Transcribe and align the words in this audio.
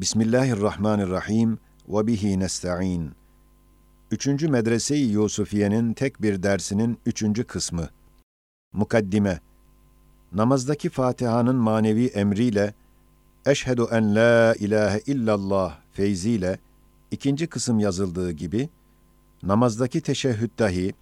Bismillahirrahmanirrahim 0.00 1.58
ve 1.88 2.06
bihi 2.06 2.40
nesta'in. 2.40 3.10
Üçüncü 4.10 4.48
Medrese-i 4.48 5.00
Yusufiye'nin 5.00 5.94
tek 5.94 6.22
bir 6.22 6.42
dersinin 6.42 6.98
üçüncü 7.06 7.44
kısmı. 7.44 7.88
Mukaddime. 8.72 9.40
Namazdaki 10.32 10.88
Fatiha'nın 10.88 11.56
manevi 11.56 12.06
emriyle 12.06 12.74
Eşhedü 13.46 13.86
en 13.90 14.14
la 14.14 14.54
ilahe 14.54 15.00
illallah 15.06 15.78
feyziyle 15.92 16.58
ikinci 17.10 17.46
kısım 17.46 17.78
yazıldığı 17.78 18.30
gibi 18.30 18.68
namazdaki 19.42 20.00
teşehhüd 20.00 20.50
dahi 20.58 20.94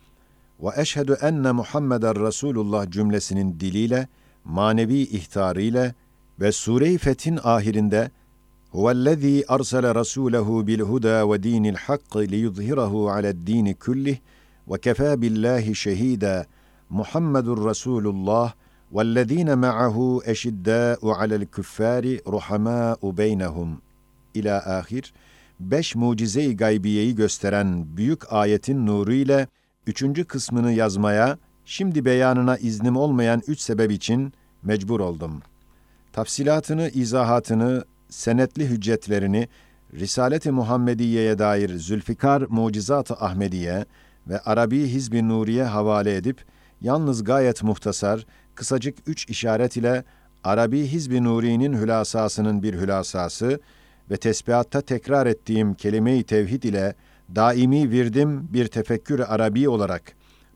ve 0.62 0.68
eşhedü 0.76 1.16
enne 1.22 1.52
Muhammeden 1.52 2.26
Resulullah 2.26 2.90
cümlesinin 2.90 3.60
diliyle, 3.60 4.08
manevi 4.44 4.98
ihtarıyla 4.98 5.94
ve 6.40 6.52
Sure-i 6.52 6.98
Fetih'in 6.98 7.38
ahirinde 7.42 8.10
Huvellezî 8.75 9.45
arsale 9.47 9.87
rasûlehu 9.87 10.67
bil 10.67 10.79
huda 10.79 11.31
ve 11.31 11.43
dînil 11.43 11.75
hakk 11.75 12.15
liyuzhirahu 12.17 13.09
aled-dîni 13.09 13.75
kullih 13.75 14.17
ve 14.71 14.79
kefâ 14.79 15.21
billahi 15.21 15.75
şehîdâ 15.75 16.45
Muhammedur 16.89 17.69
Resulullah 17.69 18.53
وَالَّذ۪ينَ 18.95 19.49
مَعَهُ 19.65 19.97
اَشِدَّاءُ 20.31 21.01
عَلَى 21.19 21.35
الْكُفَّارِ 21.43 22.05
رُحَمَاءُ 22.35 22.99
بَيْنَهُمْ 23.19 23.69
ila 24.33 24.77
ahir, 24.77 25.13
beş 25.59 25.95
mucize-i 25.95 26.57
gaybiyeyi 26.57 27.15
gösteren 27.15 27.97
büyük 27.97 28.33
ayetin 28.33 28.85
nuru 28.85 29.13
ile 29.13 29.47
üçüncü 29.87 30.25
kısmını 30.25 30.71
yazmaya, 30.71 31.37
şimdi 31.65 32.05
beyanına 32.05 32.57
iznim 32.57 32.97
olmayan 32.97 33.41
üç 33.47 33.59
sebep 33.59 33.91
için 33.91 34.33
mecbur 34.63 34.99
oldum. 34.99 35.41
Tafsilatını, 36.13 36.89
izahatını, 36.89 37.83
senetli 38.08 38.66
hüccetlerini, 38.66 39.48
Risalet-i 39.94 40.50
Muhammediye'ye 40.50 41.38
dair 41.38 41.78
Zülfikar 41.78 42.42
Mucizat-ı 42.48 43.14
Ahmediye 43.14 43.84
ve 44.28 44.40
Arabi 44.40 44.86
Hizb-i 44.86 45.28
Nuriye 45.28 45.64
havale 45.64 46.16
edip, 46.16 46.44
yalnız 46.80 47.24
gayet 47.24 47.62
muhtasar, 47.62 48.26
kısacık 48.54 48.98
üç 49.06 49.28
işaret 49.28 49.76
ile 49.76 50.04
Arabi 50.44 50.86
Hizb-i 50.86 51.24
Nuri'nin 51.24 51.72
hülasasının 51.72 52.62
bir 52.62 52.74
hülasası 52.74 53.60
ve 54.10 54.16
tesbihatta 54.16 54.80
tekrar 54.80 55.26
ettiğim 55.26 55.74
kelime-i 55.74 56.22
tevhid 56.22 56.62
ile 56.62 56.94
daimi 57.34 57.90
virdim 57.90 58.48
bir 58.52 58.66
tefekkür 58.66 59.20
Arabi 59.20 59.68
olarak 59.68 60.02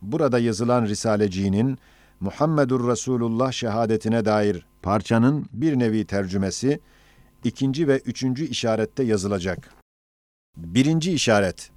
burada 0.03 0.39
yazılan 0.39 0.87
Risaleciğinin 0.87 1.79
Muhammedur 2.21 2.89
Resulullah 2.89 3.53
şehadetine 3.53 4.25
dair 4.25 4.67
parçanın 4.83 5.47
bir 5.53 5.79
nevi 5.79 6.05
tercümesi 6.05 6.81
ikinci 7.45 7.89
ve 7.89 7.99
üçüncü 7.99 8.45
işarette 8.45 9.03
yazılacak. 9.03 9.75
Birinci 10.57 11.13
işaret, 11.13 11.71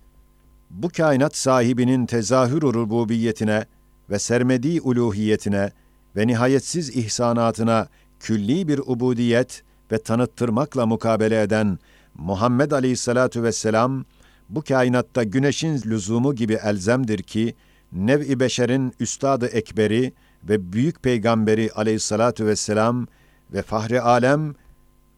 bu 0.69 0.89
kainat 0.89 1.35
sahibinin 1.35 2.05
tezahür 2.05 2.61
rububiyetine 2.61 3.65
ve 4.09 4.19
sermedi 4.19 4.81
uluhiyetine 4.81 5.71
ve 6.15 6.27
nihayetsiz 6.27 6.95
ihsanatına 6.95 7.87
külli 8.19 8.67
bir 8.67 8.79
ubudiyet 8.79 9.63
ve 9.91 9.97
tanıttırmakla 9.97 10.85
mukabele 10.85 11.41
eden 11.41 11.79
Muhammed 12.13 12.71
Aleyhisselatu 12.71 13.43
Vesselam, 13.43 14.05
bu 14.49 14.61
kainatta 14.61 15.23
güneşin 15.23 15.81
lüzumu 15.85 16.35
gibi 16.35 16.53
elzemdir 16.53 17.23
ki, 17.23 17.55
nev-i 17.91 18.39
beşerin 18.39 18.93
üstadı 18.99 19.47
ekberi 19.47 20.13
ve 20.43 20.73
büyük 20.73 21.03
peygamberi 21.03 21.69
aleyhissalatu 21.75 22.45
vesselam 22.45 23.07
ve 23.53 23.61
fahri 23.61 24.01
alem 24.01 24.55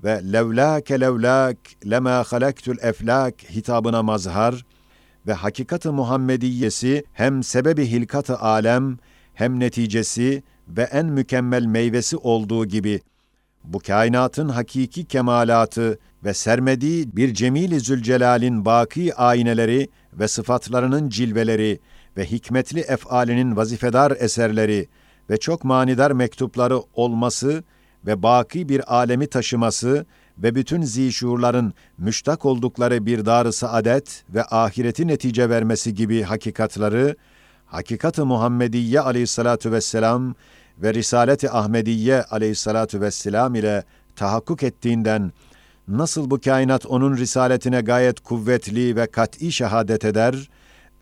ve 0.05 0.21
levlâke 0.33 0.99
levlâk 0.99 1.57
lemâ 1.89 2.23
halaktul 2.23 2.77
eflâk 2.81 3.35
hitabına 3.41 4.03
mazhar 4.03 4.65
ve 5.27 5.33
hakikat-ı 5.33 5.93
Muhammediyesi 5.93 7.03
hem 7.13 7.43
sebebi 7.43 7.85
hilkat-ı 7.91 8.39
alem 8.39 8.97
hem 9.33 9.59
neticesi 9.59 10.43
ve 10.67 10.83
en 10.83 11.05
mükemmel 11.05 11.65
meyvesi 11.65 12.17
olduğu 12.17 12.65
gibi 12.65 13.01
bu 13.63 13.79
kainatın 13.79 14.49
hakiki 14.49 15.05
kemalatı 15.05 15.99
ve 16.23 16.33
sermediği 16.33 17.15
bir 17.15 17.33
cemil-i 17.33 17.79
zülcelal'in 17.79 18.65
baki 18.65 19.15
ayneleri 19.15 19.89
ve 20.13 20.27
sıfatlarının 20.27 21.09
cilveleri 21.09 21.79
ve 22.17 22.25
hikmetli 22.25 22.79
efalinin 22.79 23.55
vazifedar 23.55 24.13
eserleri 24.19 24.87
ve 25.29 25.37
çok 25.37 25.63
manidar 25.63 26.11
mektupları 26.11 26.79
olması 26.93 27.63
ve 28.05 28.23
baki 28.23 28.69
bir 28.69 28.95
alemi 28.95 29.27
taşıması 29.27 30.05
ve 30.37 30.55
bütün 30.55 30.81
zişurların 30.81 31.73
müştak 31.97 32.45
oldukları 32.45 33.05
bir 33.05 33.25
dar-ı 33.25 33.53
saadet 33.53 34.23
ve 34.29 34.43
ahireti 34.43 35.07
netice 35.07 35.49
vermesi 35.49 35.93
gibi 35.93 36.21
hakikatları, 36.21 37.15
hakikat-ı 37.65 38.25
Muhammediye 38.25 38.99
aleyhissalatu 38.99 39.71
vesselam 39.71 40.35
ve 40.77 40.93
Risalet-i 40.93 41.49
Ahmediye 41.49 42.23
aleyhissalatu 42.23 43.01
vesselam 43.01 43.55
ile 43.55 43.83
tahakkuk 44.15 44.63
ettiğinden, 44.63 45.31
nasıl 45.87 46.29
bu 46.29 46.41
kainat 46.41 46.85
onun 46.85 47.17
risaletine 47.17 47.81
gayet 47.81 48.19
kuvvetli 48.19 48.95
ve 48.95 49.07
kat'i 49.07 49.51
şehadet 49.51 50.05
eder, 50.05 50.49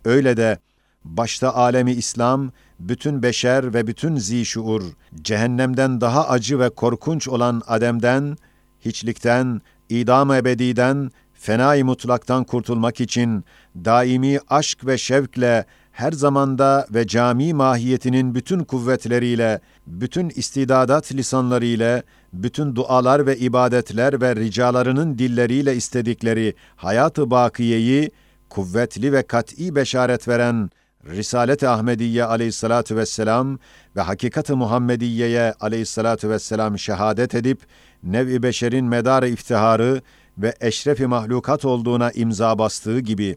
öyle 0.06 0.38
de 0.38 0.58
başta 1.04 1.54
alemi 1.54 1.92
İslam, 1.92 2.52
bütün 2.90 3.24
beşer 3.24 3.74
ve 3.74 3.88
bütün 3.88 4.16
zişuur, 4.16 4.84
cehennemden 5.22 6.02
daha 6.02 6.30
acı 6.30 6.60
ve 6.60 6.70
korkunç 6.70 7.28
olan 7.28 7.62
Adem'den, 7.68 8.38
hiçlikten, 8.82 9.62
idam 9.90 10.32
ebediden, 10.32 11.12
fenai 11.34 11.84
mutlaktan 11.84 12.44
kurtulmak 12.44 13.02
için 13.02 13.44
daimi 13.76 14.40
aşk 14.50 14.86
ve 14.86 14.98
şevkle 14.98 15.66
her 15.92 16.12
zamanda 16.12 16.88
ve 16.94 17.08
cami 17.08 17.54
mahiyetinin 17.54 18.36
bütün 18.36 18.64
kuvvetleriyle, 18.64 19.60
bütün 19.88 20.30
istidadat 20.30 21.14
lisanlarıyla, 21.14 22.04
bütün 22.34 22.76
dualar 22.76 23.26
ve 23.26 23.38
ibadetler 23.38 24.22
ve 24.22 24.36
ricalarının 24.36 25.18
dilleriyle 25.18 25.76
istedikleri 25.76 26.56
hayatı 26.76 27.32
bakiyeyi 27.32 28.12
kuvvetli 28.50 29.14
ve 29.14 29.24
kat'i 29.24 29.76
beşaret 29.76 30.28
veren 30.28 30.70
Risalet-i 31.10 31.68
Ahmediye 31.68 32.24
aleyhissalatu 32.24 32.96
vesselam 32.96 33.60
ve 33.96 34.02
Hakikat-ı 34.02 34.56
Muhammediye'ye 34.58 35.54
aleyhissalatu 35.60 36.30
vesselam 36.30 36.80
şehadet 36.80 37.36
edip 37.36 37.62
nev-i 38.04 38.44
beşerin 38.44 38.86
medarı 38.86 39.30
iftiharı 39.30 40.02
ve 40.38 40.56
eşrefi 40.62 41.08
mahlukat 41.08 41.66
olduğuna 41.66 42.12
imza 42.12 42.60
bastığı 42.60 43.00
gibi 43.00 43.36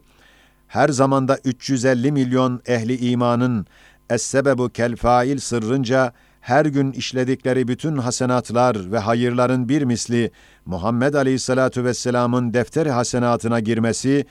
her 0.67 0.89
zamanda 0.89 1.39
350 1.45 2.11
milyon 2.11 2.61
ehli 2.65 3.09
imanın 3.09 3.65
es-sebebu 4.09 4.69
kel 4.69 4.95
fail 4.95 5.37
sırrınca 5.37 6.13
her 6.41 6.65
gün 6.65 6.91
işledikleri 6.91 7.67
bütün 7.67 7.97
hasenatlar 7.97 8.91
ve 8.91 8.99
hayırların 8.99 9.69
bir 9.69 9.81
misli 9.81 10.31
Muhammed 10.65 11.13
Aleyhisselatu 11.13 11.83
Vesselam'ın 11.83 12.53
defteri 12.53 12.91
hasenatına 12.91 13.59
girmesi 13.59 14.25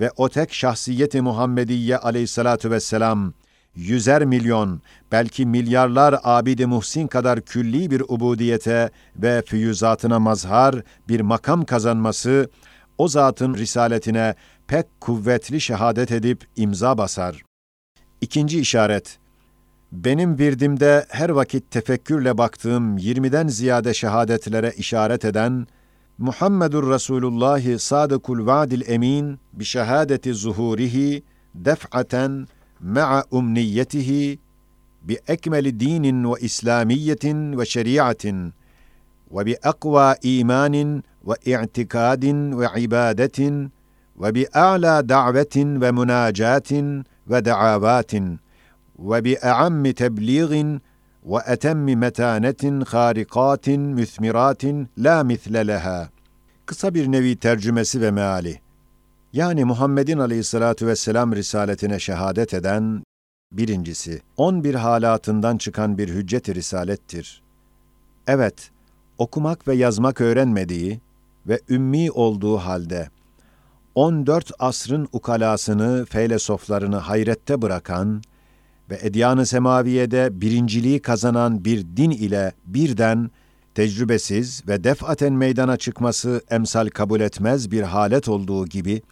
ve 0.00 0.10
o 0.16 0.28
tek 0.28 0.54
şahsiyeti 0.54 1.20
Muhammediye 1.20 1.96
Aleyhisselatu 1.96 2.70
Vesselam 2.70 3.32
yüzer 3.74 4.24
milyon, 4.24 4.82
belki 5.12 5.46
milyarlar 5.46 6.20
abid-i 6.22 6.66
muhsin 6.66 7.06
kadar 7.06 7.40
külli 7.40 7.90
bir 7.90 8.00
ubudiyete 8.00 8.90
ve 9.16 9.42
füyüzatına 9.46 10.18
mazhar 10.18 10.82
bir 11.08 11.20
makam 11.20 11.64
kazanması, 11.64 12.50
o 12.98 13.08
zatın 13.08 13.54
risaletine 13.54 14.34
pek 14.66 15.00
kuvvetli 15.00 15.60
şehadet 15.60 16.12
edip 16.12 16.46
imza 16.56 16.98
basar. 16.98 17.42
İkinci 18.20 18.60
işaret, 18.60 19.18
benim 19.92 20.38
virdimde 20.38 21.06
her 21.08 21.28
vakit 21.28 21.70
tefekkürle 21.70 22.38
baktığım 22.38 22.98
yirmiden 22.98 23.48
ziyade 23.48 23.94
şehadetlere 23.94 24.72
işaret 24.76 25.24
eden, 25.24 25.66
Muhammedur 26.18 26.90
Resulullah 26.90 27.78
sadıkul 27.78 28.46
vaadil 28.46 28.82
emin 28.90 29.38
bi 29.52 29.64
şehadeti 29.64 30.34
zuhurihi 30.34 31.22
def'aten 31.54 32.46
ma'a 32.80 33.24
umniyetihi 33.30 34.38
bi 35.02 35.18
ekmeli 35.28 35.80
dinin 35.80 36.32
ve 36.32 36.40
islamiyetin 36.40 37.58
ve 37.58 37.66
şeriatin 37.66 38.52
ve 39.30 39.46
bi 39.46 39.56
akva 39.62 40.16
imanin 40.22 41.04
ve 41.26 41.34
i'tikadin 41.44 42.60
ve 42.60 42.66
ibadetin 42.76 43.72
ve 51.28 51.52
etemmi 51.52 51.96
metanetin 51.96 52.80
harikatin 52.80 53.80
müthmiratin 53.80 54.88
la 54.98 55.24
misle 55.24 55.66
leha. 55.66 56.08
Kısa 56.66 56.94
bir 56.94 57.12
nevi 57.12 57.36
tercümesi 57.36 58.00
ve 58.00 58.10
meali. 58.10 58.60
Yani 59.32 59.64
Muhammed'in 59.64 60.18
aleyhissalatu 60.18 60.86
vesselam 60.86 61.32
risaletine 61.32 61.98
şehadet 61.98 62.54
eden 62.54 63.02
birincisi, 63.52 64.22
on 64.36 64.64
bir 64.64 64.74
halatından 64.74 65.58
çıkan 65.58 65.98
bir 65.98 66.08
hüccet-i 66.08 66.54
risalettir. 66.54 67.42
Evet, 68.26 68.70
okumak 69.18 69.68
ve 69.68 69.74
yazmak 69.74 70.20
öğrenmediği, 70.20 71.00
ve 71.46 71.60
ümmi 71.68 72.10
olduğu 72.10 72.56
halde 72.56 73.08
14 73.94 74.52
asrın 74.58 75.08
ukalasını, 75.12 76.04
feylesoflarını 76.04 76.96
hayrette 76.96 77.62
bırakan 77.62 78.22
ve 78.90 78.98
edyan-ı 79.02 79.46
semaviyede 79.46 80.40
birinciliği 80.40 81.02
kazanan 81.02 81.64
bir 81.64 81.86
din 81.96 82.10
ile 82.10 82.52
birden 82.66 83.30
tecrübesiz 83.74 84.68
ve 84.68 84.84
defaten 84.84 85.32
meydana 85.32 85.76
çıkması 85.76 86.42
emsal 86.50 86.88
kabul 86.88 87.20
etmez 87.20 87.70
bir 87.70 87.82
halet 87.82 88.28
olduğu 88.28 88.66
gibi, 88.66 89.02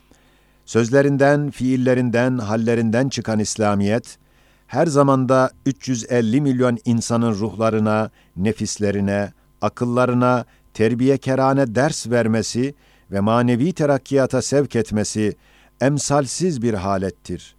sözlerinden, 0.65 1.51
fiillerinden, 1.51 2.39
hallerinden 2.39 3.09
çıkan 3.09 3.39
İslamiyet, 3.39 4.19
her 4.67 4.87
zamanda 4.87 5.51
350 5.67 6.41
milyon 6.41 6.79
insanın 6.85 7.33
ruhlarına, 7.33 8.11
nefislerine, 8.37 9.33
akıllarına 9.63 10.45
terbiye 10.75 11.19
kerane 11.19 11.75
ders 11.75 12.11
vermesi 12.11 12.75
ve 13.11 13.21
manevi 13.21 13.73
terakkiyata 13.73 14.43
sevk 14.43 14.77
etmesi 14.77 15.37
emsalsiz 15.81 16.63
bir 16.63 16.75
halettir. 16.75 17.56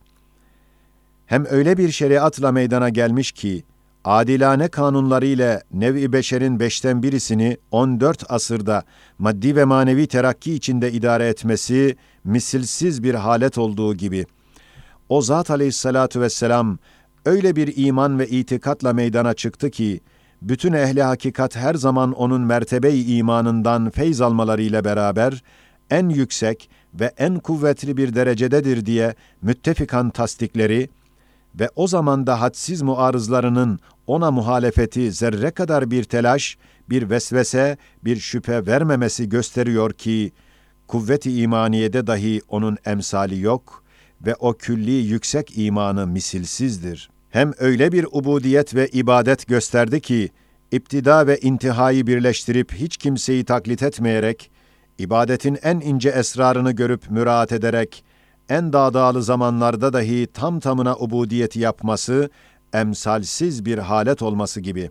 Hem 1.27 1.45
öyle 1.49 1.77
bir 1.77 1.91
şeriatla 1.91 2.51
meydana 2.51 2.89
gelmiş 2.89 3.31
ki, 3.31 3.63
adilane 4.03 4.67
kanunları 4.67 5.25
ile 5.25 5.63
nev-i 5.73 6.13
beşerin 6.13 6.59
beşten 6.59 7.03
birisini 7.03 7.57
14 7.71 8.23
asırda 8.29 8.83
maddi 9.19 9.55
ve 9.55 9.65
manevi 9.65 10.07
terakki 10.07 10.53
içinde 10.53 10.91
idare 10.91 11.27
etmesi 11.27 11.95
misilsiz 12.23 13.03
bir 13.03 13.13
halet 13.13 13.57
olduğu 13.57 13.95
gibi, 13.95 14.25
o 15.09 15.21
zat 15.21 15.49
aleyhissalatu 15.49 16.21
vesselam 16.21 16.77
öyle 17.25 17.55
bir 17.55 17.73
iman 17.75 18.19
ve 18.19 18.27
itikatla 18.27 18.93
meydana 18.93 19.33
çıktı 19.33 19.69
ki, 19.69 19.99
bütün 20.41 20.73
ehli 20.73 21.03
hakikat 21.03 21.55
her 21.55 21.75
zaman 21.75 22.11
onun 22.13 22.41
mertebe-i 22.41 23.15
imanından 23.17 23.89
feyz 23.89 24.21
almalarıyla 24.21 24.85
beraber 24.85 25.43
en 25.89 26.09
yüksek 26.09 26.69
ve 26.93 27.13
en 27.17 27.39
kuvvetli 27.39 27.97
bir 27.97 28.15
derecededir 28.15 28.85
diye 28.85 29.15
müttefikan 29.41 30.09
tasdikleri 30.09 30.89
ve 31.59 31.69
o 31.75 31.87
zamanda 31.87 32.41
hadsiz 32.41 32.81
muarızlarının 32.81 33.79
ona 34.07 34.31
muhalefeti 34.31 35.11
zerre 35.11 35.51
kadar 35.51 35.91
bir 35.91 36.03
telaş, 36.03 36.57
bir 36.89 37.09
vesvese, 37.09 37.77
bir 38.05 38.17
şüphe 38.17 38.65
vermemesi 38.65 39.29
gösteriyor 39.29 39.93
ki, 39.93 40.31
kuvvet-i 40.87 41.41
imaniyede 41.41 42.07
dahi 42.07 42.41
onun 42.47 42.77
emsali 42.85 43.39
yok 43.39 43.83
ve 44.25 44.35
o 44.35 44.53
külli 44.53 44.91
yüksek 44.91 45.57
imanı 45.57 46.07
misilsizdir.'' 46.07 47.17
hem 47.29 47.51
öyle 47.59 47.91
bir 47.91 48.05
ubudiyet 48.11 48.75
ve 48.75 48.87
ibadet 48.87 49.47
gösterdi 49.47 50.01
ki, 50.01 50.29
iptida 50.71 51.27
ve 51.27 51.37
intihayı 51.37 52.07
birleştirip 52.07 52.73
hiç 52.73 52.97
kimseyi 52.97 53.45
taklit 53.45 53.83
etmeyerek, 53.83 54.51
ibadetin 54.97 55.57
en 55.63 55.79
ince 55.79 56.09
esrarını 56.09 56.71
görüp 56.71 57.09
müraat 57.09 57.51
ederek, 57.51 58.03
en 58.49 58.73
dağdağlı 58.73 59.23
zamanlarda 59.23 59.93
dahi 59.93 60.27
tam 60.33 60.59
tamına 60.59 60.95
ubudiyeti 60.95 61.59
yapması, 61.59 62.29
emsalsiz 62.73 63.65
bir 63.65 63.77
halet 63.77 64.21
olması 64.21 64.61
gibi. 64.61 64.89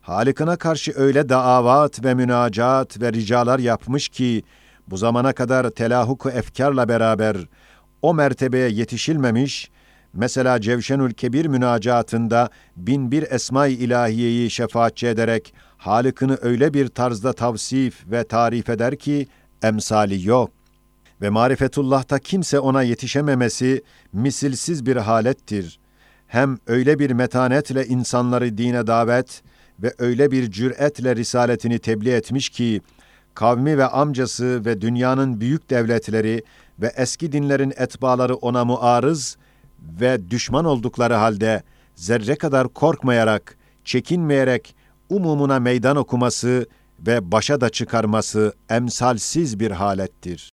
Halikına 0.00 0.56
karşı 0.56 0.92
öyle 0.96 1.28
daavat 1.28 2.04
ve 2.04 2.14
münacat 2.14 3.00
ve 3.00 3.12
ricalar 3.12 3.58
yapmış 3.58 4.08
ki, 4.08 4.42
bu 4.86 4.96
zamana 4.96 5.32
kadar 5.32 5.70
telahuk 5.70 6.26
efkarla 6.26 6.88
beraber 6.88 7.36
o 8.02 8.14
mertebeye 8.14 8.68
yetişilmemiş 8.68 9.70
Mesela 10.12 10.60
Cevşenül 10.60 11.12
Kebir 11.12 11.46
münacatında 11.46 12.50
bin 12.76 13.10
bir 13.10 13.32
esma-i 13.32 13.72
ilahiyeyi 13.72 14.50
şefaatçi 14.50 15.06
ederek 15.06 15.54
Halık'ını 15.76 16.38
öyle 16.42 16.74
bir 16.74 16.88
tarzda 16.88 17.32
tavsif 17.32 18.10
ve 18.10 18.24
tarif 18.24 18.68
eder 18.68 18.96
ki 18.96 19.26
emsali 19.62 20.28
yok. 20.28 20.59
Ve 21.22 21.30
marifetullah'ta 21.30 22.18
kimse 22.18 22.60
ona 22.60 22.82
yetişememesi 22.82 23.82
misilsiz 24.12 24.86
bir 24.86 24.96
halettir. 24.96 25.80
Hem 26.26 26.58
öyle 26.66 26.98
bir 26.98 27.10
metanetle 27.10 27.86
insanları 27.86 28.58
dine 28.58 28.86
davet 28.86 29.42
ve 29.82 29.94
öyle 29.98 30.30
bir 30.30 30.50
cüretle 30.50 31.16
risaletini 31.16 31.78
tebliğ 31.78 32.10
etmiş 32.10 32.48
ki, 32.48 32.80
kavmi 33.34 33.78
ve 33.78 33.86
amcası 33.86 34.64
ve 34.64 34.80
dünyanın 34.80 35.40
büyük 35.40 35.70
devletleri 35.70 36.42
ve 36.78 36.92
eski 36.96 37.32
dinlerin 37.32 37.72
etbaları 37.76 38.34
ona 38.34 38.64
muarız 38.64 39.36
ve 40.00 40.30
düşman 40.30 40.64
oldukları 40.64 41.14
halde 41.14 41.62
zerre 41.94 42.36
kadar 42.36 42.68
korkmayarak, 42.68 43.56
çekinmeyerek 43.84 44.76
umumuna 45.08 45.60
meydan 45.60 45.96
okuması 45.96 46.66
ve 47.06 47.32
başa 47.32 47.60
da 47.60 47.70
çıkarması 47.70 48.52
emsalsiz 48.70 49.60
bir 49.60 49.70
halettir. 49.70 50.50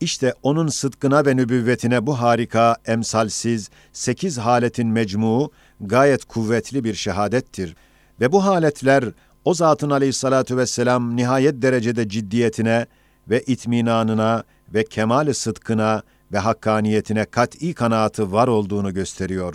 İşte 0.00 0.34
onun 0.42 0.68
sıdkına 0.68 1.26
ve 1.26 1.36
nübüvvetine 1.36 2.06
bu 2.06 2.20
harika, 2.20 2.76
emsalsiz, 2.86 3.70
sekiz 3.92 4.38
haletin 4.38 4.88
mecmuu 4.88 5.50
gayet 5.80 6.24
kuvvetli 6.24 6.84
bir 6.84 6.94
şehadettir. 6.94 7.76
Ve 8.20 8.32
bu 8.32 8.44
haletler 8.44 9.04
o 9.44 9.54
zatın 9.54 9.90
aleyhissalatu 9.90 10.56
vesselam 10.56 11.16
nihayet 11.16 11.62
derecede 11.62 12.08
ciddiyetine 12.08 12.86
ve 13.30 13.42
itminanına 13.42 14.44
ve 14.74 14.84
kemal-i 14.84 15.34
sıdkına 15.34 16.02
ve 16.32 16.38
hakkaniyetine 16.38 17.24
kat'i 17.24 17.74
kanaatı 17.74 18.32
var 18.32 18.48
olduğunu 18.48 18.94
gösteriyor. 18.94 19.54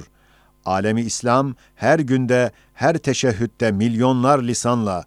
Alemi 0.66 1.02
İslam 1.02 1.56
her 1.76 2.00
günde, 2.00 2.52
her 2.74 2.98
teşehhütte 2.98 3.72
milyonlar 3.72 4.44
lisanla 4.44 5.06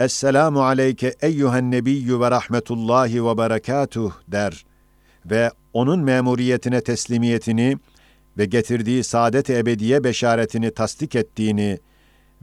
Esselamu 0.00 0.64
aleyke 0.64 1.14
eyyühen 1.20 1.70
nebiyyü 1.70 2.20
ve 2.20 2.30
rahmetullahi 2.30 3.26
ve 3.26 3.38
berekatuh 3.38 4.12
der 4.28 4.64
ve 5.26 5.50
onun 5.72 6.00
memuriyetine 6.00 6.80
teslimiyetini 6.80 7.76
ve 8.38 8.44
getirdiği 8.44 9.04
saadet 9.04 9.50
ebediye 9.50 10.04
beşaretini 10.04 10.70
tasdik 10.70 11.14
ettiğini 11.14 11.78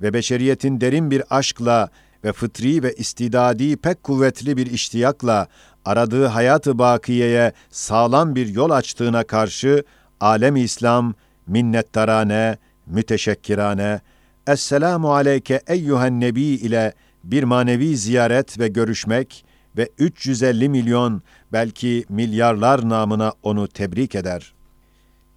ve 0.02 0.14
beşeriyetin 0.14 0.82
derin 0.82 1.12
bir 1.12 1.24
aşkla 1.30 1.90
ve 2.24 2.34
fıtri 2.34 2.84
ve 2.84 2.94
istidadi 2.94 3.78
pek 3.78 4.04
kuvvetli 4.04 4.58
bir 4.58 4.68
iştiyakla 4.68 5.48
aradığı 5.86 6.26
hayatı 6.26 6.80
bakiyeye 6.80 7.54
sağlam 7.70 8.36
bir 8.36 8.48
yol 8.48 8.70
açtığına 8.70 9.24
karşı 9.24 9.84
alem 10.20 10.56
İslam 10.56 11.14
minnettarane, 11.48 12.58
müteşekkirane, 12.86 14.02
Esselamu 14.48 15.14
aleyke 15.14 15.62
eyyühen 15.68 16.20
nebi 16.20 16.42
ile 16.42 16.94
bir 17.24 17.44
manevi 17.44 17.98
ziyaret 17.98 18.60
ve 18.60 18.68
görüşmek 18.68 19.46
ve 19.78 19.90
350 19.98 20.70
milyon 20.70 21.22
belki 21.54 22.06
milyarlar 22.10 22.90
namına 22.90 23.34
onu 23.44 23.68
tebrik 23.68 24.16
eder. 24.16 24.54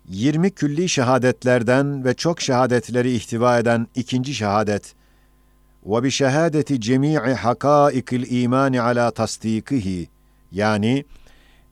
20 0.09 0.51
külli 0.51 0.89
şehadetlerden 0.89 2.05
ve 2.05 2.15
çok 2.15 2.41
şehadetleri 2.41 3.13
ihtiva 3.13 3.59
eden 3.59 3.87
ikinci 3.95 4.35
şehadet 4.35 4.95
ve 5.87 6.03
bi 6.03 6.11
şehadeti 6.11 6.81
cemii 6.81 7.19
hakaikil 7.19 8.43
imani 8.43 8.81
ala 8.81 9.11
tasdikihi 9.11 10.09
yani 10.53 11.05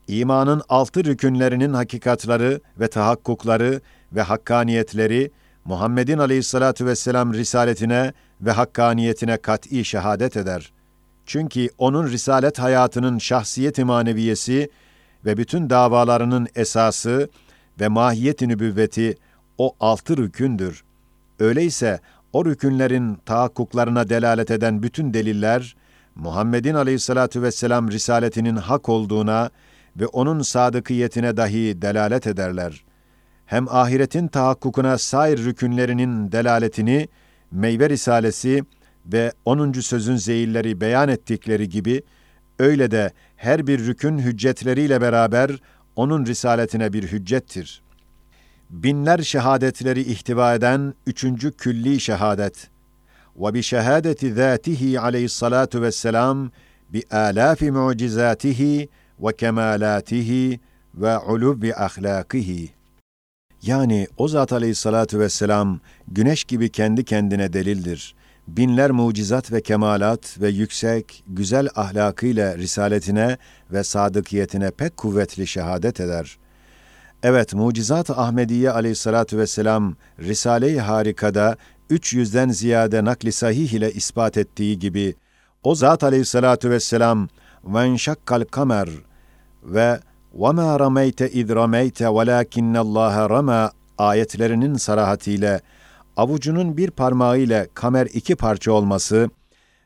imanın 0.08 0.62
altı 0.68 1.04
rükünlerinin 1.04 1.72
hakikatları 1.72 2.60
ve 2.80 2.88
tahakkukları 2.88 3.80
ve 4.12 4.22
hakkaniyetleri 4.22 5.30
Muhammed'in 5.64 6.18
aleyhissalatu 6.18 6.86
vesselam 6.86 7.34
risaletine 7.34 8.12
ve 8.40 8.50
hakkaniyetine 8.50 9.36
kat'i 9.36 9.84
şehadet 9.84 10.36
eder. 10.36 10.72
Çünkü 11.26 11.68
onun 11.78 12.08
risalet 12.08 12.58
hayatının 12.58 13.18
şahsiyet-i 13.18 13.84
maneviyesi 13.84 14.70
ve 15.24 15.36
bütün 15.36 15.70
davalarının 15.70 16.48
esası 16.54 17.28
ve 17.80 17.88
mahiyet-i 17.88 18.48
nübüvveti 18.48 19.16
o 19.58 19.76
altı 19.80 20.16
rükündür. 20.16 20.84
Öyleyse 21.38 22.00
o 22.32 22.44
rükünlerin 22.44 23.14
tahakkuklarına 23.26 24.08
delalet 24.08 24.50
eden 24.50 24.82
bütün 24.82 25.14
deliller, 25.14 25.76
Muhammed'in 26.14 26.74
aleyhissalatu 26.74 27.42
vesselam 27.42 27.90
risaletinin 27.90 28.56
hak 28.56 28.88
olduğuna 28.88 29.50
ve 29.96 30.06
onun 30.06 30.42
sadıkiyetine 30.42 31.36
dahi 31.36 31.82
delalet 31.82 32.26
ederler 32.26 32.84
hem 33.46 33.68
ahiretin 33.68 34.28
tahakkukuna 34.28 34.98
sair 34.98 35.38
rükünlerinin 35.38 36.32
delaletini 36.32 37.08
meyve 37.50 37.90
risalesi 37.90 38.64
ve 39.06 39.32
10. 39.44 39.72
sözün 39.72 40.16
zeyilleri 40.16 40.80
beyan 40.80 41.08
ettikleri 41.08 41.68
gibi 41.68 42.02
öyle 42.58 42.90
de 42.90 43.12
her 43.36 43.66
bir 43.66 43.78
rükün 43.86 44.18
hüccetleriyle 44.18 45.00
beraber 45.00 45.50
onun 45.96 46.26
risaletine 46.26 46.92
bir 46.92 47.02
hüccettir. 47.02 47.82
Binler 48.70 49.18
şehadetleri 49.18 50.00
ihtiva 50.00 50.54
eden 50.54 50.94
üçüncü 51.06 51.52
külli 51.52 52.00
şehadet 52.00 52.70
ve 53.36 53.54
bi 53.54 53.62
şehadeti 53.62 54.34
zatihi 54.34 55.00
aleyhissalatu 55.00 55.82
vesselam 55.82 56.50
bi 56.88 57.02
alafi 57.10 57.70
mucizatihi 57.70 58.88
ve 59.20 59.36
kemalatihi 59.36 60.60
ve 60.94 61.18
ulubi 61.18 61.74
ahlakihi 61.74 62.81
yani 63.62 64.06
o 64.16 64.28
zat 64.28 64.52
aleyhissalatu 64.52 65.18
vesselam 65.18 65.80
güneş 66.08 66.44
gibi 66.44 66.68
kendi 66.68 67.04
kendine 67.04 67.52
delildir. 67.52 68.14
binler 68.48 68.90
mucizat 68.90 69.52
ve 69.52 69.60
kemalat 69.60 70.40
ve 70.40 70.48
yüksek, 70.48 71.24
güzel 71.26 71.68
ahlakıyla 71.74 72.58
risaletine 72.58 73.36
ve 73.72 73.84
sadıkiyetine 73.84 74.70
pek 74.70 74.96
kuvvetli 74.96 75.46
şehadet 75.46 76.00
eder. 76.00 76.38
Evet, 77.22 77.54
mucizat-ı 77.54 78.16
Ahmediye 78.16 78.70
aleyhissalatu 78.70 79.38
vesselam 79.38 79.96
Risale-i 80.18 80.80
Harika'da 80.80 81.56
300'den 81.90 82.48
ziyade 82.48 83.04
nakli 83.04 83.32
sahih 83.32 83.72
ile 83.72 83.92
ispat 83.92 84.36
ettiği 84.36 84.78
gibi, 84.78 85.14
o 85.62 85.74
zat 85.74 86.02
aleyhissalatu 86.02 86.70
vesselam 86.70 87.28
ve 87.64 87.98
şakkal 87.98 88.44
kamer 88.44 88.88
ve 89.64 90.00
وَمَا 90.37 90.69
رَمَيْتَ 90.77 91.21
اِذْ 91.39 91.47
رَمَيْتَ 91.61 91.99
وَلَاكِنَّ 92.15 92.77
اللّٰهَ 92.77 93.15
رَمَى 93.35 93.71
ayetlerinin 93.97 94.75
sarahatiyle 94.75 95.61
avucunun 96.17 96.77
bir 96.77 96.91
parmağı 96.91 97.39
ile 97.39 97.67
kamer 97.73 98.05
iki 98.05 98.35
parça 98.35 98.71
olması 98.71 99.29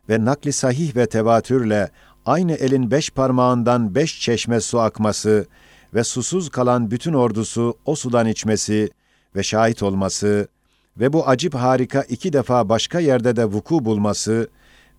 ve 0.10 0.26
nakli 0.26 0.54
sahih 0.54 0.96
ve 0.96 1.06
tevatürle 1.06 1.90
aynı 2.26 2.54
elin 2.54 2.92
beş 2.92 3.10
parmağından 3.10 3.96
beş 3.96 4.22
çeşme 4.22 4.62
su 4.62 4.80
akması 4.80 5.46
ve 5.94 6.04
susuz 6.04 6.50
kalan 6.50 6.92
bütün 6.92 7.14
ordusu 7.14 7.78
o 7.86 7.96
sudan 7.96 8.28
içmesi 8.28 8.90
ve 9.36 9.44
şahit 9.44 9.84
olması 9.84 10.48
ve 10.98 11.14
bu 11.14 11.28
acip 11.28 11.56
harika 11.56 12.02
iki 12.02 12.34
defa 12.34 12.70
başka 12.70 13.00
yerde 13.00 13.36
de 13.36 13.46
vuku 13.46 13.86
bulması 13.86 14.50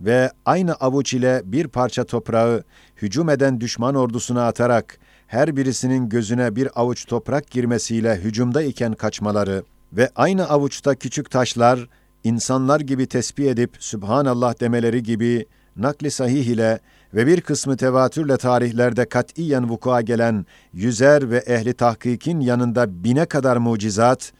ve 0.01 0.31
aynı 0.45 0.75
avuç 0.75 1.15
ile 1.15 1.43
bir 1.45 1.69
parça 1.69 2.05
toprağı 2.05 2.65
hücum 2.97 3.29
eden 3.29 3.61
düşman 3.61 3.95
ordusuna 3.95 4.47
atarak 4.47 4.99
her 5.28 5.58
birisinin 5.58 6.10
gözüne 6.10 6.56
bir 6.56 6.82
avuç 6.82 7.06
toprak 7.06 7.52
girmesiyle 7.52 8.16
hücumda 8.16 8.62
iken 8.62 8.94
kaçmaları 8.94 9.64
ve 9.94 10.10
aynı 10.16 10.50
avuçta 10.50 10.96
küçük 10.96 11.32
taşlar 11.32 11.90
insanlar 12.24 12.80
gibi 12.80 13.08
tesbih 13.08 13.52
edip 13.52 13.76
Sübhanallah 13.80 14.60
demeleri 14.60 15.04
gibi 15.04 15.46
nakli 15.76 16.12
sahih 16.12 16.46
ile 16.46 16.80
ve 17.14 17.28
bir 17.28 17.42
kısmı 17.42 17.78
tevatürle 17.78 18.38
tarihlerde 18.38 19.10
katiyen 19.10 19.70
vuku'a 19.70 20.02
gelen 20.02 20.46
yüzer 20.74 21.32
ve 21.32 21.38
ehli 21.38 21.74
tahkikin 21.74 22.40
yanında 22.40 23.04
bine 23.04 23.26
kadar 23.26 23.58
mucizat, 23.58 24.34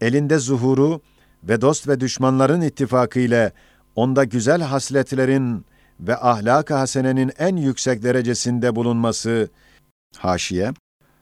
elinde 0.00 0.38
zuhuru 0.38 1.00
ve 1.42 1.60
dost 1.60 1.88
ve 1.88 2.00
düşmanların 2.00 2.60
ittifakı 2.60 3.18
ile 3.18 3.52
onda 3.96 4.24
güzel 4.24 4.62
hasletlerin 4.62 5.64
ve 6.00 6.16
ahlak-ı 6.16 6.74
hasenenin 6.74 7.32
en 7.38 7.56
yüksek 7.56 8.02
derecesinde 8.02 8.76
bulunması, 8.76 9.48
haşiye, 10.16 10.72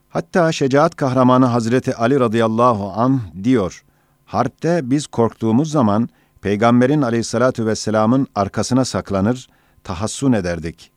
hatta 0.08 0.52
şecaat 0.52 0.96
kahramanı 0.96 1.46
Hazreti 1.46 1.94
Ali 1.94 2.20
radıyallahu 2.20 2.92
an 2.96 3.20
diyor, 3.44 3.84
harpte 4.24 4.90
biz 4.90 5.06
korktuğumuz 5.06 5.70
zaman 5.70 6.08
Peygamberin 6.40 7.02
aleyhissalatu 7.02 7.66
vesselamın 7.66 8.26
arkasına 8.34 8.84
saklanır, 8.84 9.48
tahassun 9.84 10.32
ederdik. 10.32 10.92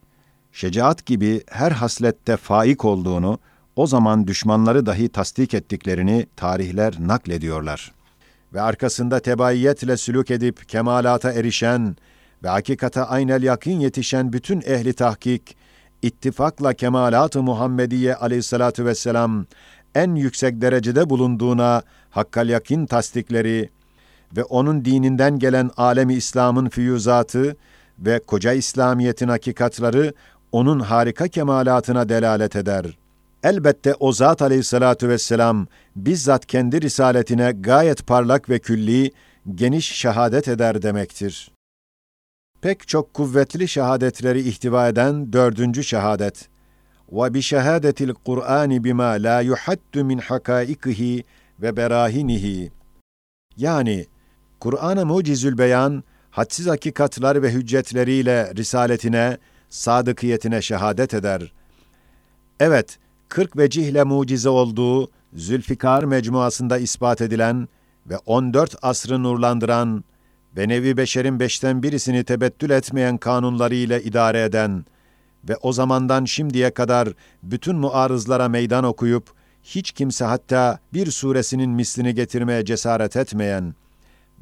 Şecaat 0.51 1.05
gibi 1.05 1.41
her 1.47 1.71
haslette 1.71 2.37
faik 2.37 2.85
olduğunu, 2.85 3.39
o 3.75 3.87
zaman 3.87 4.27
düşmanları 4.27 4.85
dahi 4.85 5.09
tasdik 5.09 5.53
ettiklerini 5.53 6.27
tarihler 6.35 6.95
naklediyorlar. 6.99 7.91
Ve 8.53 8.61
arkasında 8.61 9.19
tebayyiyetle 9.19 9.97
sülük 9.97 10.31
edip 10.31 10.69
kemalata 10.69 11.31
erişen 11.31 11.95
ve 12.43 12.49
hakikata 12.49 13.09
aynel 13.09 13.43
yakin 13.43 13.79
yetişen 13.79 14.33
bütün 14.33 14.61
ehli 14.61 14.93
tahkik, 14.93 15.57
ittifakla 16.05 16.73
kemalat-ı 16.73 17.43
Muhammediye 17.43 18.15
aleyhissalatu 18.15 18.85
vesselam 18.85 19.45
en 19.95 20.15
yüksek 20.15 20.61
derecede 20.61 21.09
bulunduğuna 21.09 21.81
hakkal 22.09 22.49
yakin 22.49 22.85
tasdikleri 22.85 23.69
ve 24.37 24.43
onun 24.43 24.85
dininden 24.85 25.39
gelen 25.39 25.71
alemi 25.77 26.13
İslam'ın 26.13 26.69
füyüzatı 26.69 27.55
ve 27.99 28.19
koca 28.19 28.53
İslamiyet'in 28.53 29.27
hakikatları 29.27 30.13
onun 30.51 30.79
harika 30.79 31.27
kemalatına 31.27 32.09
delalet 32.09 32.55
eder. 32.55 32.97
Elbette 33.43 33.93
o 33.99 34.11
zat 34.11 34.41
aleyhissalatu 34.41 35.09
vesselam 35.09 35.67
bizzat 35.95 36.45
kendi 36.45 36.81
risaletine 36.81 37.51
gayet 37.59 38.07
parlak 38.07 38.49
ve 38.49 38.59
külli, 38.59 39.11
geniş 39.55 39.91
şehadet 39.91 40.47
eder 40.47 40.81
demektir. 40.81 41.54
Pek 42.65 42.87
çok 42.87 43.13
kuvvetli 43.13 43.67
şehadetleri 43.67 44.39
ihtiva 44.39 44.87
eden 44.87 45.33
dördüncü 45.33 45.83
şehadet. 45.83 46.49
Ve 47.11 47.33
bi 47.33 47.41
şehadetil 47.41 48.13
Kur'an 48.13 48.83
bima 48.83 49.05
la 49.05 49.41
yuhaddu 49.41 50.03
min 50.03 50.17
hakaikihi 50.17 51.23
ve 51.61 51.77
berahinihi. 51.77 52.71
Yani 53.57 54.05
Kur'an-ı 54.59 55.05
Mucizül 55.05 55.57
Beyan 55.57 56.03
hadsiz 56.31 56.67
hakikatlar 56.67 57.41
ve 57.43 57.51
hüccetleriyle 57.51 58.53
risaletine, 58.55 59.37
sadıkiyetine 59.69 60.61
şehadet 60.61 61.13
eder. 61.13 61.53
Evet, 62.59 62.97
kırk 63.29 63.57
vecihle 63.57 64.03
mucize 64.03 64.49
olduğu 64.49 65.09
Zülfikar 65.33 66.03
mecmuasında 66.03 66.77
ispat 66.77 67.21
edilen 67.21 67.67
ve 68.09 68.17
14 68.17 68.75
asrı 68.81 69.23
nurlandıran 69.23 70.03
ve 70.57 70.67
nevi 70.67 70.97
beşerin 70.97 71.39
beşten 71.39 71.83
birisini 71.83 72.23
tebettül 72.23 72.69
etmeyen 72.69 73.17
kanunlarıyla 73.17 73.99
idare 73.99 74.43
eden 74.43 74.85
ve 75.49 75.57
o 75.61 75.73
zamandan 75.73 76.25
şimdiye 76.25 76.73
kadar 76.73 77.09
bütün 77.43 77.75
muarızlara 77.75 78.49
meydan 78.49 78.83
okuyup, 78.83 79.33
hiç 79.63 79.91
kimse 79.91 80.25
hatta 80.25 80.79
bir 80.93 81.11
suresinin 81.11 81.69
mislini 81.69 82.15
getirmeye 82.15 82.65
cesaret 82.65 83.15
etmeyen 83.15 83.75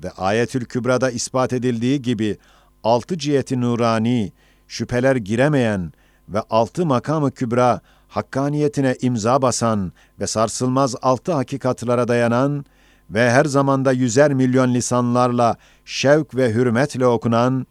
ve 0.04 0.12
Ayetül 0.12 0.66
Kübra'da 0.66 1.12
ispat 1.12 1.54
edildiği 1.54 2.02
gibi 2.02 2.38
altı 2.84 3.18
ciheti 3.18 3.62
nurani, 3.62 4.32
şüpheler 4.68 5.16
giremeyen 5.16 5.94
ve 6.30 6.42
altı 6.50 6.86
makamı 6.86 7.32
kübra 7.32 7.82
hakkaniyetine 8.08 8.96
imza 9.02 9.42
basan 9.42 9.92
ve 10.20 10.28
sarsılmaz 10.28 10.96
altı 11.02 11.32
hakikatlara 11.32 12.08
dayanan 12.08 12.66
ve 13.14 13.32
her 13.32 13.46
zamanda 13.46 13.92
yüzer 13.92 14.34
milyon 14.34 14.74
lisanlarla 14.74 15.58
şevk 15.86 16.36
ve 16.36 16.54
hürmetle 16.54 17.06
okunan 17.06 17.68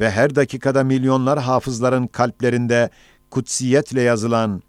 ve 0.00 0.10
her 0.10 0.34
dakikada 0.34 0.84
milyonlar 0.84 1.38
hafızların 1.38 2.06
kalplerinde 2.06 2.90
kutsiyetle 3.30 4.02
yazılan 4.02 4.62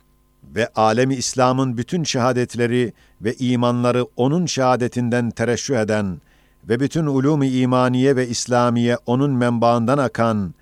ve 0.55 0.67
alemi 0.75 1.15
İslam'ın 1.15 1.77
bütün 1.77 2.03
şehadetleri 2.03 2.93
ve 3.21 3.33
imanları 3.33 4.05
onun 4.15 4.45
şehadetinden 4.45 5.31
tereşüh 5.31 5.77
eden 5.77 6.21
ve 6.69 6.79
bütün 6.79 7.05
ulûm-i 7.05 7.59
imaniye 7.59 8.15
ve 8.15 8.27
İslamiye 8.27 8.97
onun 9.05 9.31
menbaından 9.31 9.97
akan 9.97 10.53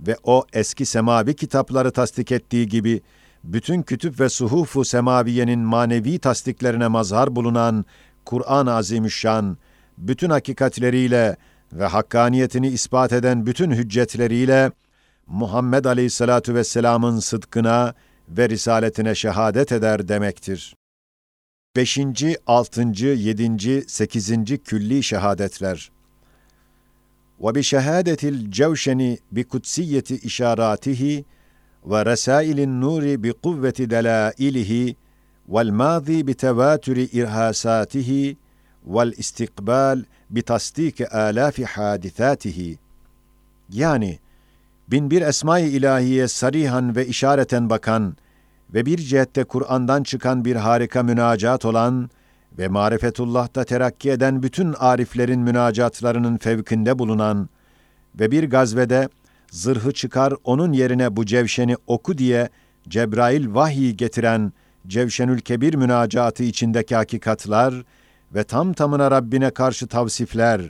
ve 0.00 0.16
o 0.24 0.44
eski 0.52 0.86
semavi 0.86 1.36
kitapları 1.36 1.90
tasdik 1.90 2.32
ettiği 2.32 2.68
gibi 2.68 3.02
bütün 3.44 3.82
kütüp 3.82 4.20
ve 4.20 4.28
suhufu 4.28 4.84
semaviyenin 4.84 5.60
manevi 5.60 6.18
tasdiklerine 6.18 6.88
mazhar 6.88 7.36
bulunan 7.36 7.84
Kur'an-ı 8.24 8.74
Azimüşşan 8.74 9.58
bütün 9.98 10.30
hakikatleriyle 10.30 11.36
ve 11.72 11.84
hakkaniyetini 11.84 12.68
ispat 12.68 13.12
eden 13.12 13.46
bütün 13.46 13.70
hüccetleriyle 13.70 14.72
Muhammed 15.26 15.84
Aleyhisselatu 15.84 16.54
Vesselam'ın 16.54 17.18
sıdkına 17.18 17.94
ve 18.28 18.48
risaletine 18.48 19.14
şehadet 19.14 19.72
eder 19.72 20.08
demektir. 20.08 20.74
5. 21.76 21.98
6. 22.46 22.82
7. 22.82 23.84
8. 23.88 24.58
külli 24.64 25.02
şehadetler 25.02 25.90
ve 27.40 27.54
bi 27.54 27.62
şehadetil 27.62 28.50
cevşeni 28.50 29.18
bi 29.32 29.44
kutsiyeti 29.44 30.16
işaratihi 30.16 31.24
ve 31.86 32.06
resailin 32.06 32.80
nuri 32.80 33.22
bi 33.22 33.32
kuvveti 33.32 33.90
delailihi 33.90 34.96
والماضي 35.49 36.23
بتواتر 36.23 36.97
إرهاساته 37.15 38.35
والاستقبال 38.87 40.05
بتصديق 40.33 40.97
آلاف 41.27 41.61
حادثاته 41.61 42.77
yani 43.69 44.19
bin 44.87 45.11
bir 45.11 45.21
esma-i 45.21 45.67
ilahiye 45.67 46.27
sarihan 46.27 46.95
ve 46.95 47.07
işareten 47.07 47.69
bakan 47.69 48.17
ve 48.73 48.85
bir 48.85 48.97
cihette 48.97 49.43
Kur'an'dan 49.43 50.03
çıkan 50.03 50.45
bir 50.45 50.55
harika 50.55 51.03
münacat 51.03 51.65
olan 51.65 52.09
ve 52.57 52.67
marifetullah'ta 52.67 53.63
terakki 53.63 54.11
eden 54.11 54.43
bütün 54.43 54.73
ariflerin 54.79 55.39
münacatlarının 55.39 56.37
fevkinde 56.37 56.99
bulunan 56.99 57.49
ve 58.19 58.31
bir 58.31 58.49
gazvede 58.49 59.09
zırhı 59.51 59.91
çıkar 59.91 60.33
onun 60.43 60.73
yerine 60.73 61.15
bu 61.15 61.25
cevşeni 61.25 61.75
oku 61.87 62.17
diye 62.17 62.49
Cebrail 62.89 63.53
vahiy 63.53 63.91
getiren 63.91 64.53
Cevşenül 64.86 65.40
Kebir 65.40 65.74
münacatı 65.74 66.42
içindeki 66.42 66.96
hakikatlar 66.96 67.74
ve 68.34 68.44
tam 68.44 68.72
tamına 68.72 69.10
Rabbine 69.10 69.50
karşı 69.50 69.86
tavsifler, 69.86 70.60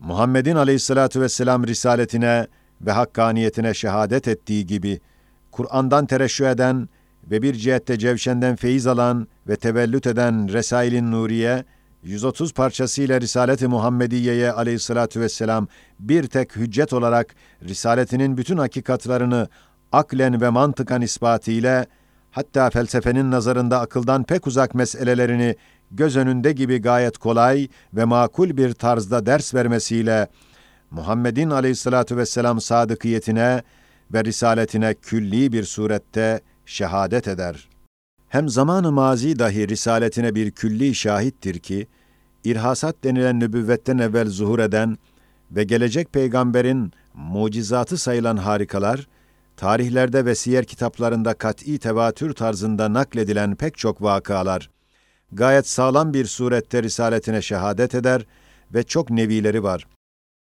Muhammed'in 0.00 0.56
aleyhissalatu 0.56 1.20
vesselam 1.20 1.66
risaletine 1.66 2.46
ve 2.80 2.92
hakkaniyetine 2.92 3.74
şehadet 3.74 4.28
ettiği 4.28 4.66
gibi, 4.66 5.00
Kur'an'dan 5.50 6.06
tereşşü 6.06 6.44
eden 6.44 6.88
ve 7.30 7.42
bir 7.42 7.54
cihette 7.54 7.98
cevşenden 7.98 8.56
feyiz 8.56 8.86
alan 8.86 9.28
ve 9.48 9.56
tevellüt 9.56 10.06
eden 10.06 10.52
Resailin 10.52 11.12
Nuriye 11.12 11.64
130 12.02 12.52
parçasıyla 12.52 13.20
Risalet-i 13.20 13.66
Muhammediye'ye 13.66 14.52
aleyhissalatu 14.52 15.20
vesselam 15.20 15.68
bir 16.00 16.26
tek 16.26 16.56
hüccet 16.56 16.92
olarak 16.92 17.34
Risaletinin 17.62 18.36
bütün 18.36 18.58
hakikatlarını 18.58 19.48
aklen 19.92 20.40
ve 20.40 20.48
mantıkan 20.48 21.02
ispatıyla 21.02 21.86
hatta 22.30 22.70
felsefenin 22.70 23.30
nazarında 23.30 23.80
akıldan 23.80 24.24
pek 24.24 24.46
uzak 24.46 24.74
meselelerini 24.74 25.56
göz 25.90 26.16
önünde 26.16 26.52
gibi 26.52 26.78
gayet 26.78 27.18
kolay 27.18 27.68
ve 27.94 28.04
makul 28.04 28.56
bir 28.56 28.72
tarzda 28.72 29.26
ders 29.26 29.54
vermesiyle 29.54 30.28
Muhammed'in 30.90 31.50
aleyhissalatu 31.50 32.16
vesselam 32.16 32.60
sadıkiyetine 32.60 33.62
ve 34.12 34.24
risaletine 34.24 34.94
külli 34.94 35.52
bir 35.52 35.64
surette 35.64 36.40
şehadet 36.66 37.28
eder. 37.28 37.68
Hem 38.28 38.48
zamanı 38.48 38.92
mazi 38.92 39.38
dahi 39.38 39.68
risaletine 39.68 40.34
bir 40.34 40.50
külli 40.50 40.94
şahittir 40.94 41.58
ki, 41.58 41.86
irhasat 42.44 42.96
denilen 43.04 43.40
nübüvvetten 43.40 43.98
evvel 43.98 44.28
zuhur 44.28 44.58
eden 44.58 44.98
ve 45.50 45.64
gelecek 45.64 46.12
peygamberin 46.12 46.92
mucizatı 47.14 47.98
sayılan 47.98 48.36
harikalar, 48.36 49.08
tarihlerde 49.58 50.24
ve 50.24 50.34
siyer 50.34 50.64
kitaplarında 50.64 51.34
kat'i 51.34 51.78
tevatür 51.78 52.32
tarzında 52.32 52.92
nakledilen 52.92 53.54
pek 53.54 53.78
çok 53.78 54.02
vakalar, 54.02 54.70
gayet 55.32 55.68
sağlam 55.68 56.14
bir 56.14 56.24
surette 56.24 56.82
risaletine 56.82 57.42
şehadet 57.42 57.94
eder 57.94 58.26
ve 58.74 58.82
çok 58.82 59.10
nevileri 59.10 59.62
var. 59.62 59.86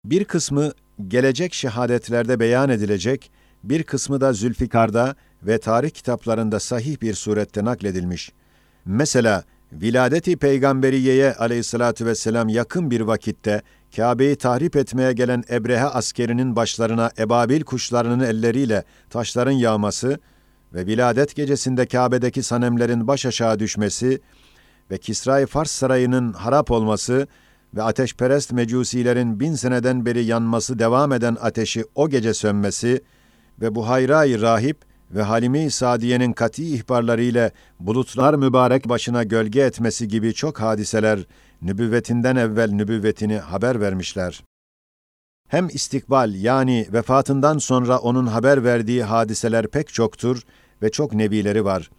Bir 0.06 0.26
kısmı 0.26 0.72
gelecek 1.08 1.54
şehadetlerde 1.54 2.40
beyan 2.40 2.70
edilecek, 2.70 3.32
bir 3.64 3.84
kısmı 3.84 4.22
da 4.22 4.34
Zülfikar'da 4.34 5.16
ve 5.44 5.58
tarih 5.58 5.90
kitaplarında 5.90 6.60
sahih 6.60 7.02
bir 7.02 7.14
surette 7.14 7.66
nakledilmiş. 7.66 8.32
Mesela 8.86 9.44
viladeti 9.72 10.38
peygamberiyeye 10.38 11.34
aleyhissalatü 11.34 12.06
vesselam 12.06 12.50
yakın 12.50 12.92
bir 12.92 13.02
vakitte 13.02 13.62
Kabe'yi 13.96 14.36
tahrip 14.36 14.76
etmeye 14.76 15.14
gelen 15.14 15.44
Ebrehe 15.50 15.86
askerinin 15.86 16.56
başlarına 16.56 17.12
ebabil 17.20 17.62
kuşlarının 17.62 18.20
elleriyle 18.20 18.84
taşların 19.10 19.52
yağması 19.52 20.20
ve 20.74 20.86
viladet 20.86 21.36
gecesinde 21.36 21.86
Kabe'deki 21.86 22.44
sanemlerin 22.44 23.08
baş 23.08 23.26
aşağı 23.26 23.60
düşmesi 23.60 24.22
ve 24.92 24.98
Kisra-i 24.98 25.46
Fars 25.46 25.72
sarayının 25.72 26.34
harap 26.34 26.72
olması 26.72 27.28
ve 27.76 27.84
ateşperest 27.84 28.52
mecusilerin 28.52 29.40
bin 29.40 29.54
seneden 29.54 30.06
beri 30.06 30.24
yanması 30.26 30.80
devam 30.80 31.12
eden 31.12 31.38
ateşi 31.42 31.86
o 31.96 32.10
gece 32.10 32.34
sönmesi 32.34 33.02
ve 33.62 33.76
Buhayra-i 33.76 34.42
Rahip 34.42 34.78
ve 35.12 35.22
Halime-i 35.22 35.72
Sadiye'nin 35.72 36.34
kati 36.34 36.76
ihbarlarıyla 36.76 37.52
bulutlar 37.80 38.34
mübarek 38.34 38.90
başına 38.90 39.24
gölge 39.24 39.62
etmesi 39.62 40.08
gibi 40.08 40.34
çok 40.34 40.62
hadiseler 40.62 41.20
nübüvvetinden 41.62 42.36
evvel 42.36 42.72
nübüvvetini 42.72 43.38
haber 43.38 43.82
vermişler. 43.82 44.44
Hem 45.48 45.68
istikbal 45.68 46.36
yani 46.36 46.88
vefatından 46.94 47.58
sonra 47.58 47.98
onun 47.98 48.28
haber 48.28 48.64
verdiği 48.64 49.04
hadiseler 49.04 49.68
pek 49.68 49.94
çoktur 49.94 50.42
ve 50.82 50.92
çok 50.92 51.14
nebileri 51.14 51.66
var. 51.66 51.90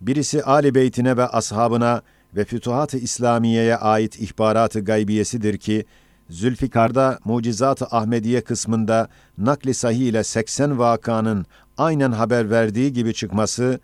Birisi 0.00 0.42
Ali 0.42 0.74
Beytine 0.74 1.16
ve 1.16 1.26
ashabına 1.26 2.02
ve 2.36 2.44
Fütuhat-ı 2.44 2.98
İslamiye'ye 2.98 3.76
ait 3.76 4.20
ihbarat-ı 4.20 4.80
gaybiyesidir 4.80 5.58
ki, 5.58 5.84
Zülfikar'da 6.30 7.18
Mucizat-ı 7.24 7.86
Ahmediye 7.90 8.40
kısmında 8.40 9.08
nakli 9.38 9.74
sahih 9.74 10.08
ile 10.08 10.24
80 10.24 10.78
vakanın 10.78 11.46
aynen 11.78 12.12
haber 12.12 12.50
verdiği 12.50 12.92
gibi 12.92 13.14
çıkması, 13.14 13.80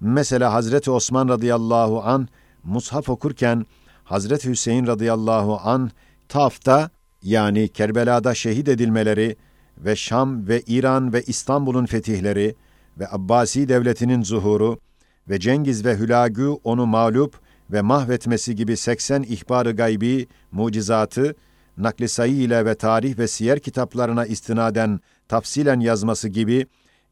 mesela 0.00 0.52
Hazreti 0.52 0.90
Osman 0.90 1.28
radıyallahu 1.28 2.02
an 2.02 2.28
mushaf 2.64 3.08
okurken 3.08 3.66
Hazreti 4.04 4.48
Hüseyin 4.48 4.86
radıyallahu 4.86 5.60
an 5.64 5.90
Taf'ta 6.28 6.90
yani 7.22 7.68
Kerbela'da 7.68 8.34
şehit 8.34 8.68
edilmeleri 8.68 9.36
ve 9.78 9.96
Şam 9.96 10.48
ve 10.48 10.60
İran 10.60 11.12
ve 11.12 11.22
İstanbul'un 11.22 11.86
fetihleri 11.86 12.54
ve 12.98 13.08
Abbasi 13.10 13.68
devletinin 13.68 14.22
zuhuru 14.22 14.78
ve 15.28 15.40
Cengiz 15.40 15.84
ve 15.84 15.98
Hülagü 15.98 16.48
onu 16.64 16.86
mağlup 16.86 17.40
ve 17.70 17.82
mahvetmesi 17.82 18.56
gibi 18.56 18.76
80 18.76 19.22
ihbarı 19.22 19.72
gaybi, 19.72 20.26
mucizatı, 20.52 21.36
nakli 21.78 22.08
sayı 22.08 22.34
ile 22.34 22.64
ve 22.64 22.74
tarih 22.74 23.18
ve 23.18 23.28
siyer 23.28 23.58
kitaplarına 23.58 24.26
istinaden 24.26 25.00
tafsilen 25.28 25.80
yazması 25.80 26.28
gibi 26.28 26.66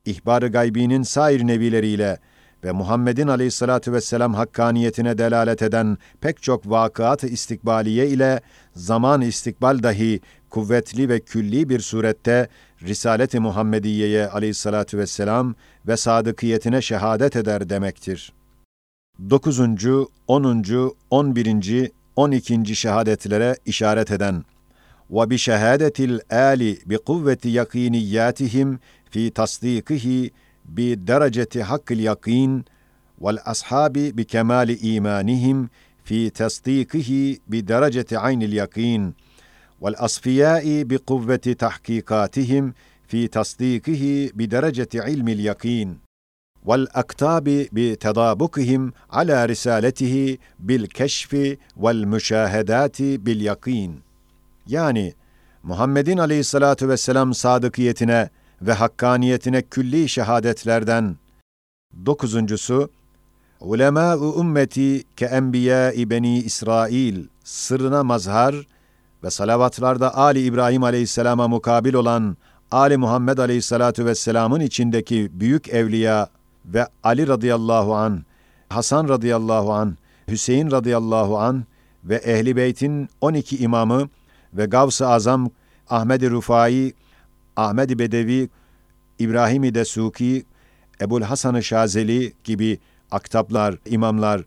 ihbarı 0.05 0.49
gaybinin 0.49 1.03
sair 1.03 1.47
nevileriyle 1.47 2.19
ve 2.65 2.73
Muhammed'in 2.73 3.29
aleyhissalatu 3.29 3.93
vesselam 3.93 4.35
hakkaniyetine 4.35 5.19
delalet 5.19 5.63
eden 5.63 5.99
pek 6.21 6.43
çok 6.43 6.71
vakıat-ı 6.71 7.27
istikbaliye 7.27 8.09
ile 8.09 8.41
zaman 8.75 9.21
istikbal 9.21 9.83
dahi 9.83 10.21
kuvvetli 10.51 11.09
ve 11.09 11.21
külli 11.21 11.69
bir 11.69 11.81
surette 11.81 12.49
Risalet-i 12.83 13.41
Muhammediye'ye 13.41 14.29
aleyhissalatu 14.29 14.99
vesselam 14.99 15.55
ve 15.87 15.97
sadıkiyetine 15.97 16.83
şehadet 16.83 17.37
eder 17.37 17.69
demektir. 17.69 18.33
9. 19.31 19.61
10. 20.29 20.93
11. 21.11 21.91
12. 22.17 22.77
şehadetlere 22.77 23.57
işaret 23.67 24.11
eden 24.11 24.45
ve 25.11 25.31
bi 25.31 25.39
şehadetil 25.39 26.19
ali 26.31 26.79
bi 26.87 26.99
kuvveti 26.99 27.49
yakiniyatihim 27.49 28.79
fi 29.11 29.31
tasdikihi 29.31 30.31
بدرجة 30.65 31.63
حق 31.63 31.93
اليقين 31.93 32.65
والأصحاب 33.19 33.93
بكمال 33.93 34.83
إيمانهم 34.83 35.69
في 36.05 36.31
تصديقه 36.31 37.37
بدرجة 37.49 38.07
عين 38.13 38.43
اليقين 38.43 39.15
والأصفياء 39.81 40.83
بقوة 40.83 41.37
تحقيقاتهم 41.37 42.75
في 43.09 43.29
تصديقه 43.29 44.31
بدرجة 44.35 44.89
علم 44.95 45.29
اليقين 45.29 45.99
والأكتاب 46.65 47.45
بتضابقهم 47.73 48.93
على 49.11 49.45
رسالته 49.45 50.39
بالكشف 50.61 51.57
والمشاهدات 51.77 53.03
باليقين. 53.03 54.01
يعني 54.67 55.17
محمد 55.65 56.21
عليه 56.21 56.41
الصلاة 56.41 56.77
والسلام 56.83 57.33
صادقيتنا 57.33 58.31
ve 58.63 58.73
hakkaniyetine 58.73 59.63
külli 59.63 60.09
şehadetlerden. 60.09 61.17
Dokuzuncusu 62.07 62.91
ulema-u 63.61 64.41
ümmeti 64.41 65.03
ke 65.17 65.25
enbiya-i 65.25 66.11
beni 66.11 66.39
İsrail 66.39 67.27
sırrına 67.45 68.05
mazhar 68.05 68.67
ve 69.25 69.31
salavatlarda 69.31 70.17
Ali 70.17 70.41
İbrahim 70.41 70.83
aleyhisselama 70.83 71.49
mukabil 71.49 71.95
olan 71.95 72.37
Ali 72.71 72.97
Muhammed 72.97 73.39
aleyhissalatu 73.39 74.05
vesselamın 74.05 74.61
içindeki 74.61 75.31
büyük 75.33 75.69
evliya 75.69 76.29
ve 76.65 76.87
Ali 77.03 77.29
radıyallahu 77.29 77.95
an, 77.95 78.25
Hasan 78.69 79.09
radıyallahu 79.09 79.73
an, 79.73 79.97
Hüseyin 80.29 80.71
radıyallahu 80.71 81.39
an 81.39 81.65
ve 82.05 82.17
Ehli 82.17 82.57
Beyt'in 82.57 83.09
12 83.21 83.59
imamı 83.59 84.09
ve 84.55 84.67
Gavs-ı 84.67 85.07
Azam 85.07 85.51
Ahmed-i 85.91 86.31
Rufai, 86.31 86.93
Ahmed-i 87.57 87.99
Bedevi, 87.99 88.49
İbrahim-i 89.19 89.75
Desuki, 89.75 90.45
Ebul 91.01 91.23
Hasan-ı 91.23 91.63
Şazeli 91.63 92.33
gibi 92.45 92.79
aktaplar, 93.11 93.77
imamlar, 93.87 94.45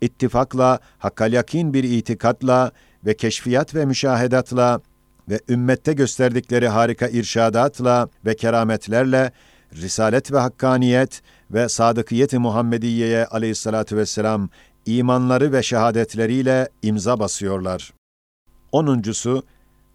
ittifakla, 0.00 0.80
hakkal 0.98 1.32
yakin 1.32 1.74
bir 1.74 1.84
itikatla 1.84 2.72
ve 3.06 3.16
keşfiyat 3.16 3.74
ve 3.74 3.84
müşahedatla 3.84 4.80
ve 5.28 5.40
ümmette 5.48 5.92
gösterdikleri 5.92 6.68
harika 6.68 7.08
irşadatla 7.08 8.08
ve 8.26 8.36
kerametlerle 8.36 9.32
risalet 9.72 10.32
ve 10.32 10.38
hakkaniyet 10.38 11.22
ve 11.50 11.68
sadıkiyet-i 11.68 12.38
Muhammediye'ye 12.38 13.26
aleyhissalatu 13.26 13.96
vesselam 13.96 14.48
imanları 14.86 15.52
ve 15.52 15.62
şehadetleriyle 15.62 16.68
imza 16.82 17.20
basıyorlar. 17.20 17.92
Onuncusu, 18.72 19.42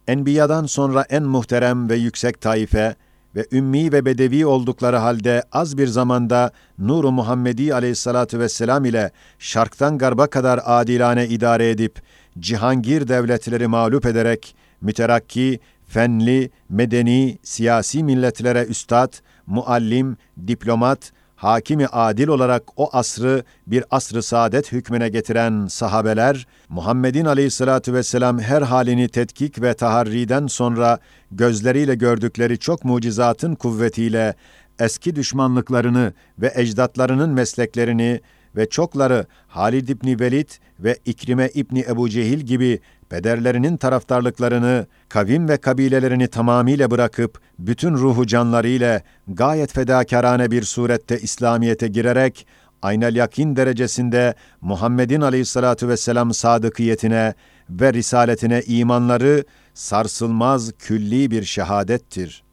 Enbiya'dan 0.08 0.66
sonra 0.66 1.06
en 1.10 1.24
muhterem 1.24 1.90
ve 1.90 1.96
yüksek 1.96 2.42
taife 2.42 2.96
ve 3.36 3.46
ümmi 3.52 3.92
ve 3.92 4.06
bedevi 4.06 4.46
oldukları 4.46 4.98
halde 4.98 5.44
az 5.52 5.78
bir 5.78 5.88
zamanda 5.88 6.52
Nur-u 6.78 7.12
Muhammedi 7.12 7.74
aleyhissalatu 7.74 8.40
vesselam 8.40 8.86
ile 8.86 9.12
şarktan 9.40 9.98
garba 9.98 10.28
kadar 10.28 10.60
adilane 10.66 11.28
idare 11.28 11.70
edip, 11.70 12.02
cihangir 12.40 13.08
devletleri 13.08 13.68
mağlup 13.68 14.06
ederek, 14.06 14.56
müterakki, 14.82 15.60
fenli, 15.88 16.52
medeni, 16.70 17.38
siyasi 17.44 18.04
milletlere 18.04 18.66
üstad, 18.66 19.14
muallim, 19.48 20.18
diplomat, 20.48 21.12
hakimi 21.36 21.88
adil 21.88 22.28
olarak 22.28 22.64
o 22.78 22.90
asrı 22.94 23.44
bir 23.68 23.84
asrı 23.92 24.24
saadet 24.24 24.72
hükmüne 24.72 25.10
getiren 25.10 25.68
sahabeler, 25.68 26.48
Muhammed'in 26.70 27.26
aleyhissalatu 27.26 27.94
vesselam 27.94 28.40
her 28.40 28.62
halini 28.62 29.08
tetkik 29.08 29.62
ve 29.62 29.74
taharriden 29.74 30.48
sonra 30.48 31.00
gözleriyle 31.32 31.96
gördükleri 31.96 32.60
çok 32.60 32.86
mucizatın 32.86 33.56
kuvvetiyle 33.56 34.36
eski 34.80 35.16
düşmanlıklarını 35.16 36.14
ve 36.40 36.52
ecdatlarının 36.56 37.30
mesleklerini 37.30 38.22
ve 38.56 38.70
çokları 38.70 39.26
Halid 39.48 39.88
İbni 39.88 40.20
Velid 40.20 40.50
ve 40.80 40.98
İkrime 41.06 41.50
İbni 41.54 41.86
Ebu 41.90 42.10
Cehil 42.10 42.40
gibi 42.40 42.80
pederlerinin 43.10 43.78
taraftarlıklarını, 43.78 44.88
kavim 45.10 45.50
ve 45.50 45.58
kabilelerini 45.58 46.28
tamamıyla 46.28 46.92
bırakıp, 46.92 47.40
bütün 47.60 47.94
ruhu 47.94 48.28
canlarıyla 48.28 49.02
gayet 49.28 49.74
fedakarane 49.74 50.52
bir 50.52 50.64
surette 50.64 51.20
İslamiyet'e 51.20 51.88
girerek, 51.88 52.48
aynel 52.82 53.16
yakin 53.16 53.56
derecesinde 53.56 54.34
Muhammed'in 54.62 55.22
aleyhissalatu 55.22 55.88
vesselam 55.88 56.34
sadıkiyetine 56.34 57.34
ve 57.70 57.94
risaletine 57.94 58.62
imanları 58.62 59.44
sarsılmaz 59.74 60.72
külli 60.80 61.32
bir 61.32 61.44
şehadettir. 61.44 62.44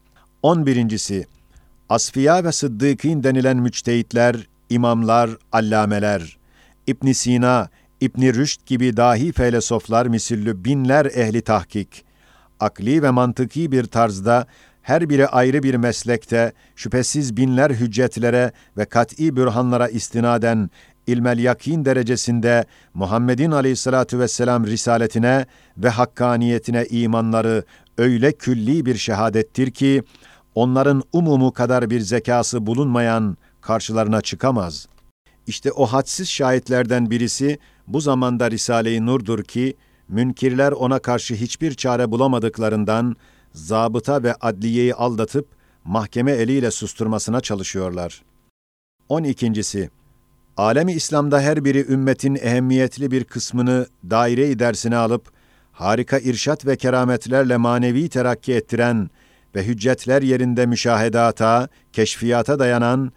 11. 0.41 1.25
Asfiya 1.89 2.43
ve 2.43 2.51
Sıddıkîn 2.51 3.23
denilen 3.23 3.57
müçtehitler, 3.57 4.47
imamlar, 4.71 5.29
allameler, 5.51 6.37
İbn 6.87 7.11
Sina, 7.11 7.69
İbn 8.01 8.21
Rüşd 8.21 8.61
gibi 8.65 8.97
dahi 8.97 9.31
felsefeler 9.31 10.07
misillü 10.07 10.65
binler 10.65 11.05
ehli 11.05 11.41
tahkik, 11.41 12.05
akli 12.59 13.03
ve 13.03 13.09
mantıki 13.09 13.71
bir 13.71 13.83
tarzda 13.83 14.45
her 14.81 15.09
biri 15.09 15.27
ayrı 15.27 15.63
bir 15.63 15.75
meslekte 15.75 16.53
şüphesiz 16.75 17.37
binler 17.37 17.69
hüccetlere 17.71 18.51
ve 18.77 18.85
kat'i 18.85 19.35
bürhanlara 19.35 19.87
istinaden 19.87 20.69
ilmel 21.07 21.39
yakin 21.39 21.85
derecesinde 21.85 22.65
Muhammed'in 22.93 23.51
aleyhissalatu 23.51 24.19
vesselam 24.19 24.65
risaletine 24.67 25.45
ve 25.77 25.89
hakkaniyetine 25.89 26.85
imanları 26.85 27.63
öyle 27.97 28.31
külli 28.31 28.85
bir 28.85 28.95
şehadettir 28.95 29.71
ki 29.71 30.03
onların 30.55 31.03
umumu 31.13 31.51
kadar 31.51 31.89
bir 31.89 31.99
zekası 31.99 32.65
bulunmayan 32.65 33.37
karşılarına 33.61 34.21
çıkamaz. 34.21 34.87
İşte 35.47 35.71
o 35.71 35.85
hadsiz 35.85 36.29
şahitlerden 36.29 37.09
birisi 37.09 37.59
bu 37.87 38.01
zamanda 38.01 38.51
Risale-i 38.51 39.05
Nur'dur 39.05 39.43
ki 39.43 39.75
münkirler 40.07 40.71
ona 40.71 40.99
karşı 40.99 41.35
hiçbir 41.35 41.73
çare 41.73 42.11
bulamadıklarından 42.11 43.15
zabıta 43.53 44.23
ve 44.23 44.33
adliyeyi 44.33 44.95
aldatıp 44.95 45.47
mahkeme 45.83 46.31
eliyle 46.31 46.71
susturmasına 46.71 47.41
çalışıyorlar. 47.41 48.21
12. 49.09 49.89
Alemi 50.57 50.93
İslam'da 50.93 51.41
her 51.41 51.65
biri 51.65 51.91
ümmetin 51.91 52.35
ehemmiyetli 52.35 53.11
bir 53.11 53.23
kısmını 53.23 53.87
daire-i 54.09 54.59
dersine 54.59 54.97
alıp 54.97 55.31
harika 55.71 56.19
irşat 56.19 56.65
ve 56.65 56.75
kerametlerle 56.75 57.57
manevi 57.57 58.09
terakki 58.09 58.53
ettiren 58.53 59.09
ve 59.55 59.67
hüccetler 59.67 60.21
yerinde 60.21 60.65
müşahedata, 60.65 61.69
keşfiyata 61.93 62.59
dayanan 62.59 63.11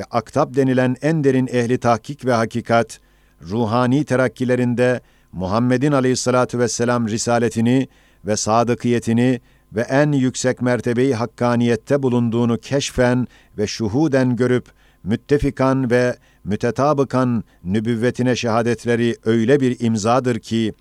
ve 0.00 0.04
aktab 0.10 0.54
denilen 0.54 0.96
en 1.02 1.24
derin 1.24 1.46
ehli 1.52 1.78
tahkik 1.78 2.24
ve 2.24 2.32
hakikat, 2.32 3.00
ruhani 3.42 4.04
terakkilerinde 4.04 5.00
Muhammed'in 5.32 5.92
aleyhissalatu 5.92 6.58
vesselam 6.58 7.08
risaletini 7.08 7.88
ve 8.26 8.36
sadıkiyetini 8.36 9.40
ve 9.72 9.80
en 9.80 10.12
yüksek 10.12 10.62
mertebeyi 10.62 11.14
hakkaniyette 11.14 12.02
bulunduğunu 12.02 12.58
keşfen 12.58 13.26
ve 13.58 13.66
şuhuden 13.66 14.36
görüp 14.36 14.66
müttefikan 15.04 15.90
ve 15.90 16.16
mütetabıkan 16.44 17.44
nübüvvetine 17.64 18.36
şehadetleri 18.36 19.16
öyle 19.24 19.60
bir 19.60 19.80
imzadır 19.80 20.38
ki, 20.38 20.72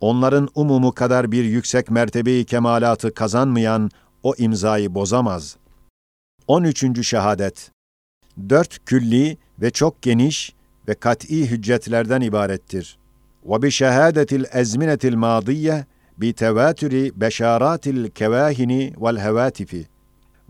onların 0.00 0.48
umumu 0.54 0.92
kadar 0.92 1.32
bir 1.32 1.44
yüksek 1.44 1.90
mertebeyi 1.90 2.44
kemalatı 2.44 3.14
kazanmayan 3.14 3.90
o 4.22 4.34
imzayı 4.38 4.94
bozamaz. 4.94 5.56
13. 6.46 7.06
şehadet 7.06 7.70
Dört 8.48 8.84
külli 8.84 9.36
ve 9.62 9.70
çok 9.70 10.02
geniş 10.02 10.52
ve 10.88 10.94
kat'i 10.94 11.50
hüccetlerden 11.50 12.20
ibarettir. 12.20 12.98
Ve 13.44 13.62
bi 13.62 13.70
şehadetil 13.70 14.44
ezminetil 14.52 15.14
madiye 15.14 15.84
bi 16.18 16.32
tevatüri 16.32 17.12
beşaratil 17.16 18.10
kevahini 18.10 18.92
vel 19.00 19.18
hevatifi 19.18 19.86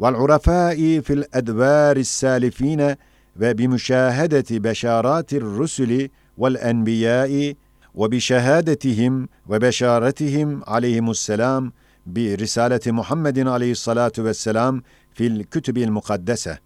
vel 0.01 0.15
urafai 0.15 1.03
fil 1.03 1.23
edvaris 1.33 2.09
salifine 2.09 2.97
ve 3.37 3.59
bi 3.59 3.69
müşahedeti 3.69 4.65
beşaratir 4.65 5.43
rusuli 5.43 6.11
vel 6.39 6.55
enbiyai 6.55 7.57
ve 7.95 8.11
bi 8.11 8.21
şehadetihim 8.21 9.29
ve 9.51 9.63
beşaretihim 9.63 10.63
aleyhimusselam 10.67 11.73
bi 12.07 12.39
risaleti 12.39 12.93
Muhammedin 12.93 13.47
aleyhissalatu 13.47 14.25
vesselam 14.25 14.83
fil 15.15 15.45
kütübil 15.45 15.89
mukaddese. 15.89 16.59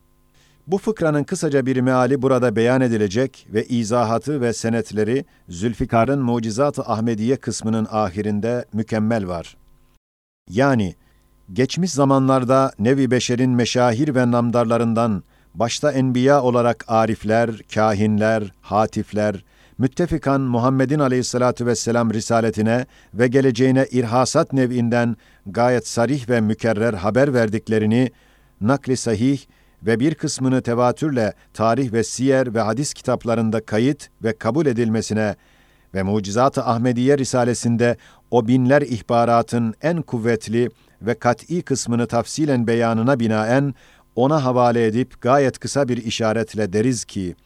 Bu 0.67 0.79
fıkranın 0.79 1.25
kısaca 1.25 1.67
bir 1.67 1.81
meali 1.81 2.23
burada 2.23 2.57
beyan 2.57 2.81
edilecek 2.81 3.47
ve 3.53 3.65
izahatı 3.65 4.41
ve 4.41 4.53
senetleri 4.53 5.25
Zülfikar'ın 5.49 6.23
Mucizat-ı 6.23 6.83
Ahmediye 6.83 7.37
kısmının 7.37 7.87
ahirinde 7.91 8.65
mükemmel 8.73 9.29
var. 9.29 9.57
Yani 10.51 10.95
geçmiş 11.53 11.91
zamanlarda 11.91 12.73
Nevi 12.79 13.11
Beşer'in 13.11 13.51
meşahir 13.51 14.15
ve 14.15 14.31
namdarlarından 14.31 15.23
başta 15.55 15.93
enbiya 15.93 16.43
olarak 16.43 16.85
arifler, 16.89 17.51
kahinler, 17.75 18.53
hatifler, 18.61 19.45
müttefikan 19.79 20.41
Muhammed'in 20.41 20.99
aleyhissalatu 20.99 21.67
vesselam 21.67 22.13
risaletine 22.13 22.87
ve 23.15 23.29
geleceğine 23.29 23.87
irhasat 23.91 24.53
nev'inden 24.53 25.17
gayet 25.47 25.89
sarih 25.89 26.29
ve 26.29 26.41
mükerrer 26.41 26.95
haber 26.95 27.35
verdiklerini 27.35 28.11
nakli 28.61 28.97
sahih 28.97 29.39
ve 29.83 30.01
bir 30.01 30.15
kısmını 30.15 30.63
tevatürle 30.63 31.33
tarih 31.55 31.93
ve 31.93 32.05
siyer 32.05 32.55
ve 32.55 32.61
hadis 32.61 32.95
kitaplarında 32.95 33.61
kayıt 33.65 34.09
ve 34.23 34.39
kabul 34.39 34.67
edilmesine 34.67 35.37
ve 35.95 36.03
Mucizat-ı 36.03 36.65
Ahmediye 36.65 37.19
Risalesinde 37.19 37.97
o 38.31 38.49
binler 38.49 38.83
ihbaratın 38.83 39.75
en 39.83 40.03
kuvvetli 40.03 40.71
ve 41.03 41.15
kat'i 41.15 41.63
kısmını 41.63 42.07
tafsilen 42.07 42.67
beyanına 42.67 43.21
binaen 43.21 43.75
ona 44.17 44.45
havale 44.45 44.87
edip 44.87 45.21
gayet 45.21 45.59
kısa 45.59 45.89
bir 45.89 45.97
işaretle 45.97 46.73
deriz 46.73 47.05
ki, 47.05 47.37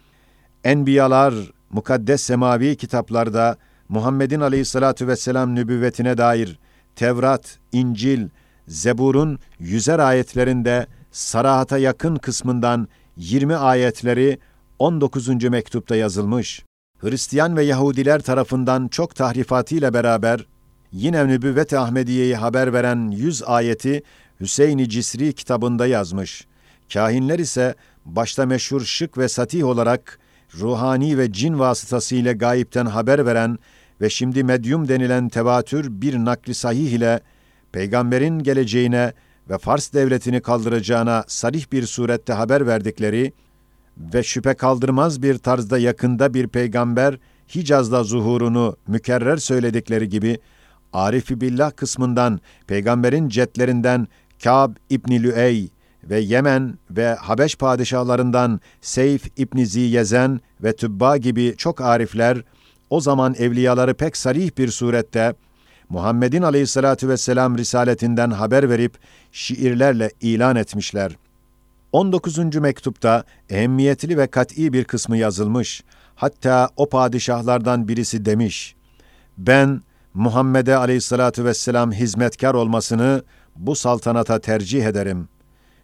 Enbiyalar, 0.65 1.35
mukaddes 1.71 2.23
semavi 2.23 2.77
kitaplarda 2.77 3.57
Muhammed'in 3.89 4.41
aleyhissalatu 4.41 5.07
vesselam 5.07 5.55
nübüvvetine 5.55 6.19
dair 6.19 6.59
Tevrat, 6.97 7.59
İncil, 7.73 8.29
Zebur'un 8.69 9.39
yüzer 9.59 9.99
ayetlerinde 9.99 10.87
sarahata 11.11 11.79
yakın 11.79 12.17
kısmından 12.17 12.89
20 13.17 13.57
ayetleri 13.57 14.39
19. 14.79 15.29
mektupta 15.29 15.97
yazılmış. 15.97 16.65
Hristiyan 16.99 17.57
ve 17.57 17.65
Yahudiler 17.65 18.21
tarafından 18.21 18.89
çok 18.89 19.15
tahrifatıyla 19.15 19.95
beraber 19.95 20.47
yine 20.93 21.29
Nübüvvet-i 21.29 21.79
Ahmediye'yi 21.79 22.37
haber 22.37 22.73
veren 22.73 23.11
100 23.11 23.43
ayeti 23.43 24.03
Hüseyin-i 24.41 24.89
Cisri 24.89 25.33
kitabında 25.33 25.87
yazmış. 25.87 26.47
Kahinler 26.93 27.39
ise 27.39 27.75
başta 28.05 28.47
meşhur 28.47 28.81
şık 28.81 29.19
ve 29.19 29.29
satih 29.29 29.65
olarak 29.65 30.19
ruhani 30.59 31.19
ve 31.19 31.33
cin 31.33 31.59
vasıtasıyla 31.59 32.33
gayipten 32.33 32.87
haber 32.87 33.27
veren 33.27 33.59
ve 34.01 34.11
şimdi 34.11 34.45
medyum 34.45 34.89
denilen 34.89 35.29
tevatür 35.29 36.01
bir 36.03 36.15
nakli 36.15 36.55
sahih 36.55 36.93
ile 36.93 37.21
peygamberin 37.73 38.39
geleceğine 38.39 39.13
ve 39.51 39.59
Fars 39.59 39.93
devletini 39.93 40.41
kaldıracağına 40.41 41.25
sarih 41.27 41.73
bir 41.73 41.87
surette 41.87 42.33
haber 42.33 42.67
verdikleri 42.67 43.33
ve 43.99 44.23
şüphe 44.23 44.55
kaldırmaz 44.55 45.23
bir 45.23 45.39
tarzda 45.39 45.79
yakında 45.79 46.35
bir 46.35 46.49
peygamber 46.49 47.19
Hicaz'da 47.55 48.05
zuhurunu 48.05 48.77
mükerrer 48.87 49.37
söyledikleri 49.37 50.09
gibi 50.09 50.39
Arif-i 50.93 51.41
Billah 51.41 51.71
kısmından 51.77 52.41
peygamberin 52.67 53.29
cetlerinden 53.29 54.09
Kâb 54.43 54.77
İbni 54.91 55.23
Lüey 55.23 55.71
ve 56.05 56.21
Yemen 56.21 56.79
ve 56.91 57.15
Habeş 57.15 57.57
padişahlarından 57.57 58.61
Seyf 58.81 59.27
İbni 59.37 59.67
Ziyezen 59.67 60.41
ve 60.63 60.77
Tübba 60.77 61.17
gibi 61.17 61.55
çok 61.57 61.81
arifler 61.81 62.45
o 62.91 63.01
zaman 63.01 63.35
evliyaları 63.39 63.95
pek 63.95 64.17
sarih 64.17 64.59
bir 64.59 64.69
surette 64.69 65.35
Muhammed'in 65.91 66.43
aleyhissalatu 66.43 67.09
vesselam 67.09 67.59
risaletinden 67.59 68.31
haber 68.31 68.71
verip 68.71 68.99
şiirlerle 69.33 70.11
ilan 70.21 70.57
etmişler. 70.57 71.17
19. 71.93 72.39
mektupta 72.57 73.25
ehemmiyetli 73.51 74.19
ve 74.19 74.27
kat'i 74.27 74.73
bir 74.73 74.85
kısmı 74.85 75.17
yazılmış. 75.17 75.83
Hatta 76.15 76.69
o 76.77 76.89
padişahlardan 76.89 77.89
birisi 77.89 78.25
demiş, 78.25 78.75
ben 79.39 79.83
Muhammed'e 80.15 80.77
aleyhissalatu 80.77 81.45
vesselam 81.45 81.93
hizmetkar 81.93 82.55
olmasını 82.55 83.23
bu 83.57 83.77
saltanata 83.77 84.41
tercih 84.41 84.85
ederim. 84.85 85.29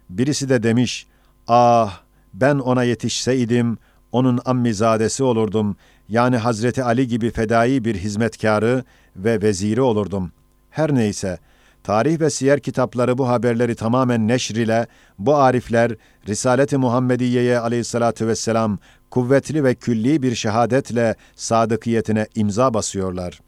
Birisi 0.09 0.49
de 0.49 0.63
demiş, 0.63 1.07
ah 1.47 2.01
ben 2.33 2.59
ona 2.59 2.83
yetişseydim, 2.83 3.77
onun 4.11 4.39
ammizadesi 4.45 5.23
olurdum, 5.23 5.75
yani 6.09 6.37
Hazreti 6.37 6.83
Ali 6.83 7.07
gibi 7.07 7.31
fedai 7.31 7.85
bir 7.85 7.95
hizmetkarı 7.95 8.83
ve 9.17 9.41
veziri 9.41 9.81
olurdum. 9.81 10.31
Her 10.69 10.95
neyse, 10.95 11.39
Tarih 11.83 12.19
ve 12.19 12.29
siyer 12.29 12.59
kitapları 12.59 13.17
bu 13.17 13.27
haberleri 13.27 13.75
tamamen 13.75 14.27
neşr 14.27 14.55
ile 14.55 14.87
bu 15.19 15.35
arifler 15.35 15.91
Risalet-i 16.27 16.77
Muhammediye'ye 16.77 17.59
aleyhissalatü 17.59 18.27
vesselam 18.27 18.77
kuvvetli 19.09 19.63
ve 19.63 19.75
külli 19.75 20.23
bir 20.23 20.35
şehadetle 20.35 21.15
sadıkiyetine 21.35 22.27
imza 22.35 22.73
basıyorlar. 22.73 23.39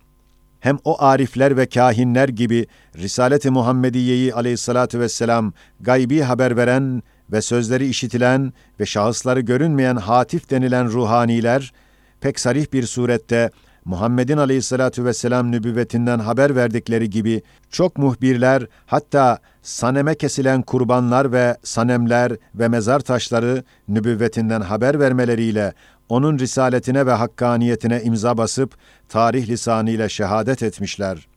Hem 0.60 0.78
o 0.84 1.02
arifler 1.04 1.58
ve 1.58 1.66
kahinler 1.66 2.30
gibi 2.30 2.68
Risalet-i 2.98 3.50
Muhammediye'yi 3.50 4.34
aleyhissalatü 4.34 5.00
vesselam 5.00 5.54
gaybi 5.80 6.22
haber 6.22 6.58
veren 6.58 7.04
ve 7.32 7.42
sözleri 7.42 7.88
işitilen 7.88 8.54
ve 8.80 8.86
şahısları 8.86 9.40
görünmeyen 9.40 9.96
hatif 9.96 10.50
denilen 10.50 10.88
ruhaniler, 10.88 11.74
pek 12.22 12.40
sarih 12.40 12.74
bir 12.74 12.84
surette 12.84 13.50
Muhammed'in 13.86 14.38
aleyhissalatu 14.38 15.06
vesselam 15.06 15.52
nübüvvetinden 15.52 16.20
haber 16.20 16.56
verdikleri 16.56 17.10
gibi 17.10 17.42
çok 17.70 17.98
muhbirler 17.98 18.68
hatta 18.86 19.38
saneme 19.62 20.16
kesilen 20.16 20.62
kurbanlar 20.62 21.32
ve 21.32 21.58
sanemler 21.64 22.32
ve 22.56 22.68
mezar 22.68 23.00
taşları 23.00 23.64
nübüvvetinden 23.88 24.62
haber 24.62 25.00
vermeleriyle 25.00 25.74
onun 26.10 26.40
risaletine 26.40 27.06
ve 27.06 27.12
hakkaniyetine 27.12 28.02
imza 28.02 28.38
basıp 28.38 28.76
tarih 29.10 29.48
lisanıyla 29.48 30.10
şehadet 30.10 30.64
etmişler. 30.64 31.28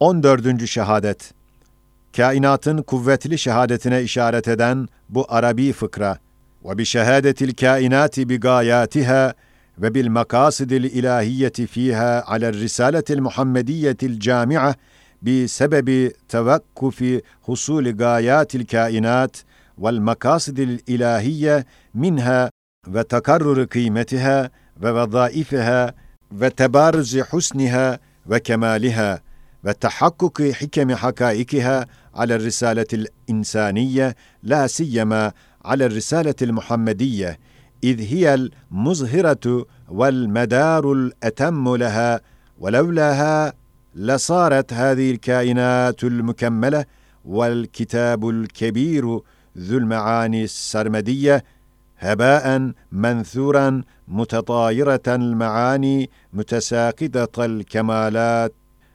14. 0.00 0.66
şehadet 0.68 1.34
Kainatın 2.16 2.82
kuvvetli 2.82 3.38
şehadetine 3.38 4.02
işaret 4.02 4.48
eden 4.48 4.88
bu 5.08 5.26
Arabi 5.28 5.72
fıkra 5.72 6.18
ve 6.64 6.78
bi 6.78 6.86
şehadetil 6.86 7.54
kainati 7.54 8.28
bi 8.28 8.40
gayatiha 8.40 9.34
ve 9.78 9.94
bil 9.94 10.08
makasidil 10.08 10.84
ilahiyeti 10.84 11.66
fiha 11.66 12.24
ala 12.26 12.52
risaletil 12.52 13.20
muhammediyetil 13.20 14.20
cami'a 14.20 14.74
bi 15.22 15.48
sebebi 15.48 16.12
tevakkufi 16.28 17.22
husuli 17.42 17.92
gayatil 17.92 18.66
kainat 18.66 19.44
vel 19.78 19.98
makasidil 19.98 20.78
ilahiye 20.86 21.64
minha 21.94 22.50
ve 22.88 23.04
takarrur 23.04 23.66
kıymetiha 23.66 24.50
ve 24.82 24.94
vezaifiha 24.94 25.94
ve 26.32 26.50
tebarüzi 26.50 27.20
husniha 27.20 27.98
ve 28.26 28.40
kemaliha 28.42 29.20
ve 29.64 29.74
tahakkuki 29.74 30.52
hikemi 30.52 30.94
إذ 37.84 38.00
هي 38.00 38.34
المظهرة 38.34 39.66
والمدار 39.88 40.92
الأتم 40.92 41.76
لها 41.76 42.20
ولولاها 42.58 43.52
لصارت 43.94 44.72
هذه 44.72 45.10
الكائنات 45.10 46.04
المكملة 46.04 46.84
والكتاب 47.24 48.28
الكبير 48.28 49.20
ذو 49.58 49.78
المعاني 49.78 50.44
السرمدية 50.44 51.44
هباء 51.98 52.72
منثورا 52.92 53.82
متطايرة 54.08 55.02
المعاني 55.08 56.10
متساقطة 56.32 57.44
الكمالات 57.44 58.52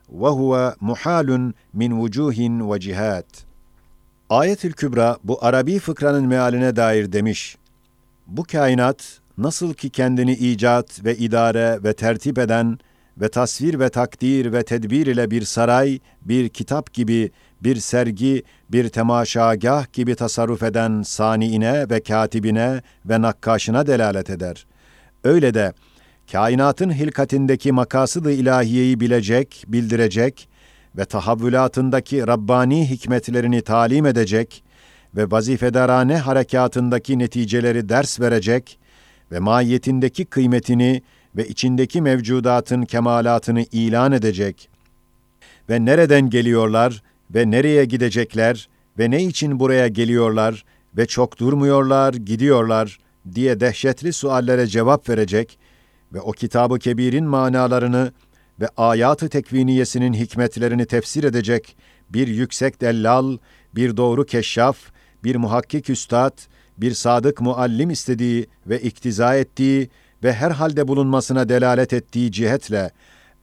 وهو 0.09 0.75
محال 0.81 1.53
من 1.73 1.93
وجوه 1.93 2.35
وجهات 2.61 3.31
Ayet-ül 4.29 4.71
Kübra 4.73 5.17
bu 5.23 5.45
Arabi 5.45 5.79
fıkranın 5.79 6.25
mealine 6.27 6.75
dair 6.75 7.11
demiş. 7.11 7.57
Bu 8.27 8.43
kainat 8.43 9.19
nasıl 9.37 9.73
ki 9.73 9.89
kendini 9.89 10.33
icat 10.33 11.05
ve 11.05 11.17
idare 11.17 11.83
ve 11.83 11.93
tertip 11.93 12.37
eden 12.37 12.79
ve 13.21 13.29
tasvir 13.29 13.79
ve 13.79 13.89
takdir 13.89 14.53
ve 14.53 14.63
tedbir 14.63 15.05
ile 15.05 15.31
bir 15.31 15.41
saray, 15.41 15.99
bir 16.21 16.49
kitap 16.49 16.93
gibi, 16.93 17.31
bir 17.63 17.75
sergi, 17.75 18.43
bir 18.69 18.89
temaşagah 18.89 19.93
gibi 19.93 20.15
tasarruf 20.15 20.63
eden 20.63 21.01
saniine 21.01 21.89
ve 21.89 22.03
katibine 22.03 22.81
ve 23.05 23.21
nakkaşına 23.21 23.87
delalet 23.87 24.29
eder. 24.29 24.65
Öyle 25.23 25.53
de 25.53 25.73
kainatın 26.31 26.93
hilkatindeki 26.93 27.71
makasıdı 27.71 28.31
ilahiyeyi 28.31 28.99
bilecek, 28.99 29.63
bildirecek 29.67 30.49
ve 30.97 31.05
tahavvülatındaki 31.05 32.27
Rabbani 32.27 32.89
hikmetlerini 32.89 33.61
talim 33.61 34.05
edecek 34.05 34.63
ve 35.17 35.31
vazifedarane 35.31 36.17
harekatındaki 36.17 37.19
neticeleri 37.19 37.89
ders 37.89 38.19
verecek 38.19 38.79
ve 39.31 39.39
mahiyetindeki 39.39 40.25
kıymetini 40.25 41.01
ve 41.35 41.47
içindeki 41.47 42.01
mevcudatın 42.01 42.81
kemalatını 42.81 43.65
ilan 43.71 44.11
edecek. 44.11 44.69
Ve 45.69 45.85
nereden 45.85 46.29
geliyorlar 46.29 47.03
ve 47.31 47.51
nereye 47.51 47.85
gidecekler 47.85 48.69
ve 48.99 49.11
ne 49.11 49.23
için 49.23 49.59
buraya 49.59 49.87
geliyorlar 49.87 50.65
ve 50.97 51.05
çok 51.05 51.39
durmuyorlar, 51.39 52.13
gidiyorlar 52.13 52.99
diye 53.35 53.59
dehşetli 53.59 54.13
suallere 54.13 54.67
cevap 54.67 55.09
verecek 55.09 55.59
ve 56.13 56.21
o 56.21 56.31
kitabı 56.31 56.79
kebirin 56.79 57.25
manalarını 57.25 58.11
ve 58.59 58.69
ayatı 58.77 59.29
tekviniyesinin 59.29 60.13
hikmetlerini 60.13 60.85
tefsir 60.85 61.23
edecek 61.23 61.77
bir 62.09 62.27
yüksek 62.27 62.81
dellal, 62.81 63.37
bir 63.75 63.97
doğru 63.97 64.25
keşşaf, 64.25 64.77
bir 65.23 65.35
muhakkik 65.35 65.89
üstad, 65.89 66.37
bir 66.77 66.93
sadık 66.93 67.41
muallim 67.41 67.89
istediği 67.89 68.47
ve 68.67 68.79
iktiza 68.79 69.35
ettiği 69.35 69.89
ve 70.23 70.33
her 70.33 70.51
halde 70.51 70.87
bulunmasına 70.87 71.49
delalet 71.49 71.93
ettiği 71.93 72.31
cihetle, 72.31 72.91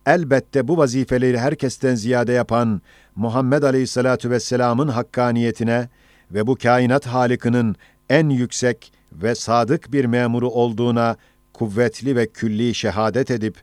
elbette 0.07 0.69
bu 0.69 0.77
vazifeleri 0.77 1.39
herkesten 1.39 1.95
ziyade 1.95 2.33
yapan 2.33 2.83
Muhammed 3.17 3.63
Aleyhisselatü 3.63 4.31
Vesselam'ın 4.31 4.89
hakkaniyetine 4.89 5.89
ve 6.31 6.47
bu 6.47 6.57
kainat 6.57 7.07
halikinin 7.07 7.77
en 8.11 8.29
yüksek 8.29 8.93
ve 9.13 9.35
sadık 9.35 9.93
bir 9.93 10.05
memuru 10.05 10.51
olduğuna 10.51 11.17
kuvvetli 11.53 12.17
ve 12.17 12.27
külli 12.27 12.75
şehadet 12.75 13.31
edip, 13.31 13.57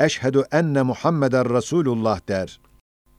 eşhedü 0.00 0.42
enne 0.52 0.82
Muhammeden 0.82 1.56
Resulullah 1.56 2.28
der. 2.28 2.60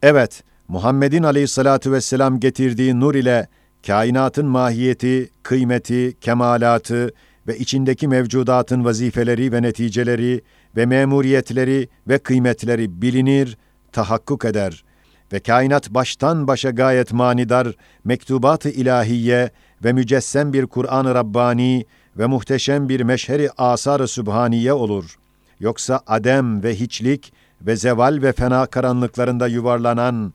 Evet, 0.02 0.42
Muhammed'in 0.68 1.22
aleyhissalatu 1.22 1.92
vesselam 1.92 2.40
getirdiği 2.40 3.00
nur 3.00 3.14
ile 3.14 3.48
kainatın 3.86 4.46
mahiyeti, 4.46 5.30
kıymeti, 5.42 6.16
kemalatı 6.20 7.12
ve 7.48 7.58
içindeki 7.58 8.08
mevcudatın 8.08 8.84
vazifeleri 8.84 9.52
ve 9.52 9.62
neticeleri 9.62 10.42
ve 10.76 10.86
memuriyetleri 10.86 11.88
ve 12.08 12.18
kıymetleri 12.18 13.02
bilinir, 13.02 13.58
tahakkuk 13.92 14.44
eder 14.44 14.84
ve 15.32 15.40
kainat 15.40 15.90
baştan 15.90 16.46
başa 16.46 16.70
gayet 16.70 17.12
manidar, 17.12 17.68
mektubat-ı 18.04 18.68
ilahiye 18.68 19.50
ve 19.84 19.92
mücessem 19.92 20.52
bir 20.52 20.66
Kur'an-ı 20.66 21.14
Rabbani 21.14 21.84
ve 22.18 22.26
muhteşem 22.26 22.88
bir 22.88 23.00
meşheri 23.00 23.50
asar-ı 23.58 24.08
sübhaniye 24.08 24.72
olur. 24.72 25.18
Yoksa 25.60 26.00
adem 26.06 26.62
ve 26.62 26.74
hiçlik 26.74 27.32
ve 27.62 27.76
zeval 27.76 28.18
ve 28.22 28.32
fena 28.32 28.66
karanlıklarında 28.66 29.48
yuvarlanan, 29.48 30.34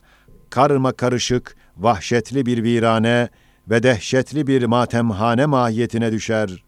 karma 0.55 0.91
karışık, 0.91 1.55
vahşetli 1.77 2.45
bir 2.45 2.63
virane 2.63 3.29
ve 3.69 3.83
dehşetli 3.83 4.47
bir 4.47 4.63
matemhane 4.63 5.45
mahiyetine 5.45 6.11
düşer. 6.11 6.63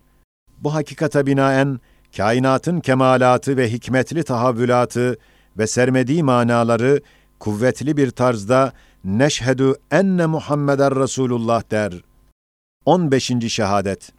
Bu 0.60 0.73
hakikata 0.73 1.26
binaen, 1.26 1.80
kainatın 2.17 2.80
kemalatı 2.80 3.58
ve 3.58 3.71
hikmetli 3.71 4.23
tahavvülatı 4.23 5.17
ve 5.58 5.67
sermediği 5.67 6.23
manaları 6.23 7.02
kuvvetli 7.39 7.97
bir 7.97 8.12
tarzda 8.12 8.73
neşhedü 9.04 9.73
enne 9.91 10.26
Muhammeden 10.26 11.04
Resulullah 11.04 11.71
der. 11.71 11.93
15. 12.86 13.32
şehadet 13.47 14.12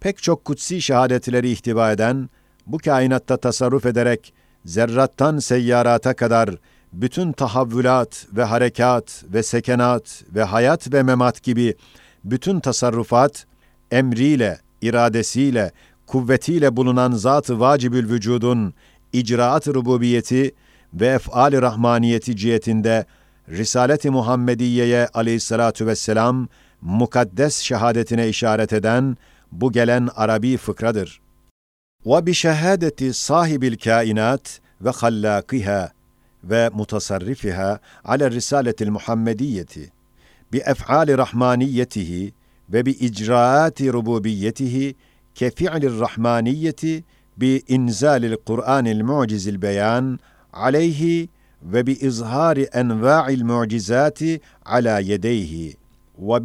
Pek 0.00 0.22
çok 0.22 0.44
kutsi 0.44 0.82
şehadetleri 0.82 1.50
ihtiva 1.50 1.92
eden, 1.92 2.28
bu 2.66 2.78
kainatta 2.78 3.36
tasarruf 3.36 3.86
ederek 3.86 4.34
zerrattan 4.64 5.38
seyyarata 5.38 6.14
kadar 6.14 6.50
bütün 6.92 7.32
tahavvülat 7.32 8.26
ve 8.32 8.44
harekat 8.44 9.24
ve 9.32 9.42
sekenat 9.42 10.22
ve 10.34 10.42
hayat 10.42 10.92
ve 10.92 11.02
memat 11.02 11.42
gibi 11.42 11.74
bütün 12.24 12.60
tasarrufat 12.60 13.46
emriyle, 13.90 14.58
iradesiyle, 14.82 15.72
kuvvetiyle 16.06 16.76
bulunan 16.76 17.12
zat-ı 17.12 17.60
vacibül 17.60 18.10
vücudun 18.10 18.74
icraat 19.12 19.68
rububiyeti 19.68 20.54
ve 20.94 21.06
ef'al-i 21.06 21.62
rahmaniyeti 21.62 22.36
cihetinde 22.36 23.04
Risalet-i 23.48 24.10
Muhammediye'ye 24.10 25.08
aleyhissalatu 25.14 25.86
vesselam 25.86 26.48
mukaddes 26.80 27.58
şehadetine 27.58 28.28
işaret 28.28 28.72
eden 28.72 29.16
bu 29.52 29.72
gelen 29.72 30.08
Arabi 30.16 30.56
fıkradır. 30.56 31.20
Ve 32.06 32.26
bi 32.26 32.34
şehadeti 32.34 33.14
sahibil 33.14 33.76
kainat 33.76 34.60
ve 34.80 34.90
hallakiha 34.90 35.97
ve 36.44 36.70
mutasarrifiha 36.74 37.78
ala 38.04 38.30
risaletil 38.30 38.90
Muhammediyeti 38.90 39.92
bi 40.52 40.58
ef'ali 40.58 41.18
rahmaniyetihi 41.18 42.32
ve 42.72 42.86
bi 42.86 42.90
icraati 42.90 43.92
rububiyetihi 43.92 44.94
ke 45.34 45.50
fi'lir 45.50 46.00
rahmaniyeti 46.00 47.04
bi 47.36 47.62
inzalil 47.68 48.36
Kur'anil 48.36 49.02
mucizil 49.02 49.62
beyan 49.62 50.18
aleyhi 50.52 51.28
ve 51.62 51.86
bi 51.86 51.92
izhari 51.92 52.62
enva'il 52.62 53.44
mucizati 53.44 54.40
ala 54.64 55.00
yedeyhi 55.00 55.76
ve 56.18 56.44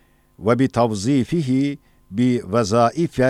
وبتوظيفه 0.45 1.77
بوظائف 2.11 3.21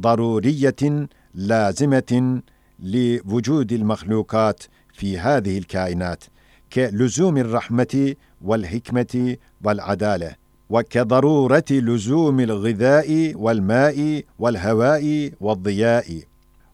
ضرورية 0.00 1.08
لازمة 1.34 2.40
لوجود 2.80 3.72
المخلوقات 3.72 4.62
في 4.92 5.18
هذه 5.18 5.58
الكائنات 5.58 6.24
كلزوم 6.72 7.36
الرحمة 7.36 8.14
والحكمة 8.40 9.36
والعدالة 9.64 10.34
وكضرورة 10.70 11.70
لزوم 11.70 12.40
الغذاء 12.40 13.32
والماء 13.34 14.22
والهواء 14.38 15.32
والضياء. 15.40 16.22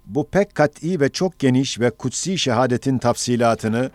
bu 0.07 0.29
pek 0.29 0.55
kat'i 0.55 1.01
ve 1.01 1.09
çok 1.09 1.39
geniş 1.39 1.81
ve 1.81 1.91
kutsi 1.91 2.39
şehadetin 2.39 2.99
tafsilatını 2.99 3.91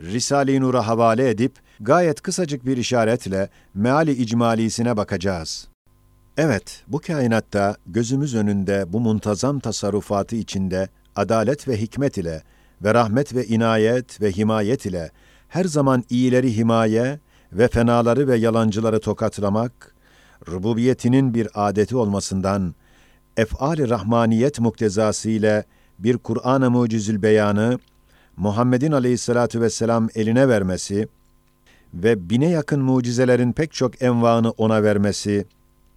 Risale-i 0.00 0.60
Nur'a 0.60 0.86
havale 0.86 1.30
edip 1.30 1.52
gayet 1.80 2.20
kısacık 2.20 2.66
bir 2.66 2.76
işaretle 2.76 3.48
meali 3.74 4.12
icmalisine 4.12 4.96
bakacağız. 4.96 5.68
Evet, 6.36 6.82
bu 6.88 7.00
kainatta 7.00 7.76
gözümüz 7.86 8.34
önünde 8.34 8.84
bu 8.88 9.00
muntazam 9.00 9.60
tasarrufatı 9.60 10.36
içinde 10.36 10.88
adalet 11.16 11.68
ve 11.68 11.80
hikmet 11.80 12.18
ile 12.18 12.42
ve 12.84 12.94
rahmet 12.94 13.34
ve 13.34 13.46
inayet 13.46 14.20
ve 14.20 14.32
himayet 14.32 14.86
ile 14.86 15.10
her 15.48 15.64
zaman 15.64 16.04
iyileri 16.10 16.56
himaye 16.56 17.20
ve 17.52 17.68
fenaları 17.68 18.28
ve 18.28 18.36
yalancıları 18.36 19.00
tokatlamak, 19.00 19.94
rububiyetinin 20.48 21.34
bir 21.34 21.48
adeti 21.54 21.96
olmasından, 21.96 22.74
ef'al-i 23.36 23.88
rahmaniyet 23.88 24.60
muktezası 24.60 25.30
ile 25.30 25.64
bir 25.98 26.18
Kur'an-ı 26.18 26.70
mucizül 26.70 27.22
beyanı, 27.22 27.78
Muhammed'in 28.36 28.92
aleyhissalatu 28.92 29.60
vesselam 29.60 30.08
eline 30.14 30.48
vermesi 30.48 31.08
ve 31.94 32.30
bine 32.30 32.50
yakın 32.50 32.80
mucizelerin 32.80 33.52
pek 33.52 33.72
çok 33.72 34.02
envanı 34.02 34.50
ona 34.50 34.82
vermesi 34.82 35.46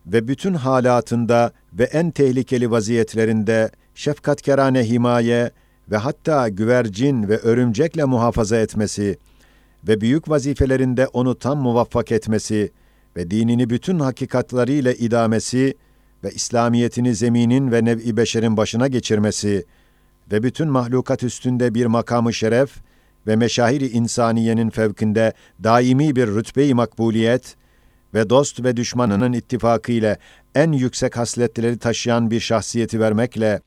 ve 0.08 0.28
bütün 0.28 0.54
halatında 0.54 1.52
ve 1.74 1.84
en 1.84 2.12
tehlikeli 2.12 2.72
vaziyetlerinde 2.72 3.72
şefkatkerane 3.96 4.90
himaye 4.90 5.52
ve 5.92 5.98
hatta 5.98 6.50
güvercin 6.50 7.30
ve 7.30 7.38
örümcekle 7.38 8.06
muhafaza 8.06 8.58
etmesi 8.58 9.18
ve 9.88 10.02
büyük 10.02 10.30
vazifelerinde 10.30 11.08
onu 11.08 11.40
tam 11.40 11.58
muvaffak 11.58 12.12
etmesi 12.12 12.72
ve 13.18 13.32
dinini 13.32 13.70
bütün 13.70 14.00
hakikatlarıyla 14.00 14.94
idamesi 14.94 15.74
ve 16.24 16.32
İslamiyetini 16.32 17.16
zeminin 17.16 17.72
ve 17.72 17.86
nev'i 17.86 18.18
beşerin 18.18 18.58
başına 18.58 18.88
geçirmesi 18.88 19.66
ve 20.32 20.44
bütün 20.44 20.68
mahlukat 20.68 21.24
üstünde 21.24 21.74
bir 21.74 21.86
makamı 21.86 22.34
şeref 22.34 22.72
ve 23.28 23.36
meşahiri 23.36 23.88
insaniyenin 23.88 24.70
fevkinde 24.70 25.34
daimi 25.64 26.16
bir 26.16 26.28
rütbe-i 26.28 26.74
makbuliyet 26.74 27.56
ve 28.14 28.30
dost 28.30 28.64
ve 28.64 28.78
düşmanının 28.78 29.34
ittifakı 29.34 29.92
ile 29.92 30.18
en 30.56 30.72
yüksek 30.72 31.18
hasletleri 31.18 31.78
taşıyan 31.78 32.32
bir 32.32 32.40
şahsiyeti 32.40 33.00
vermekle, 33.00 33.62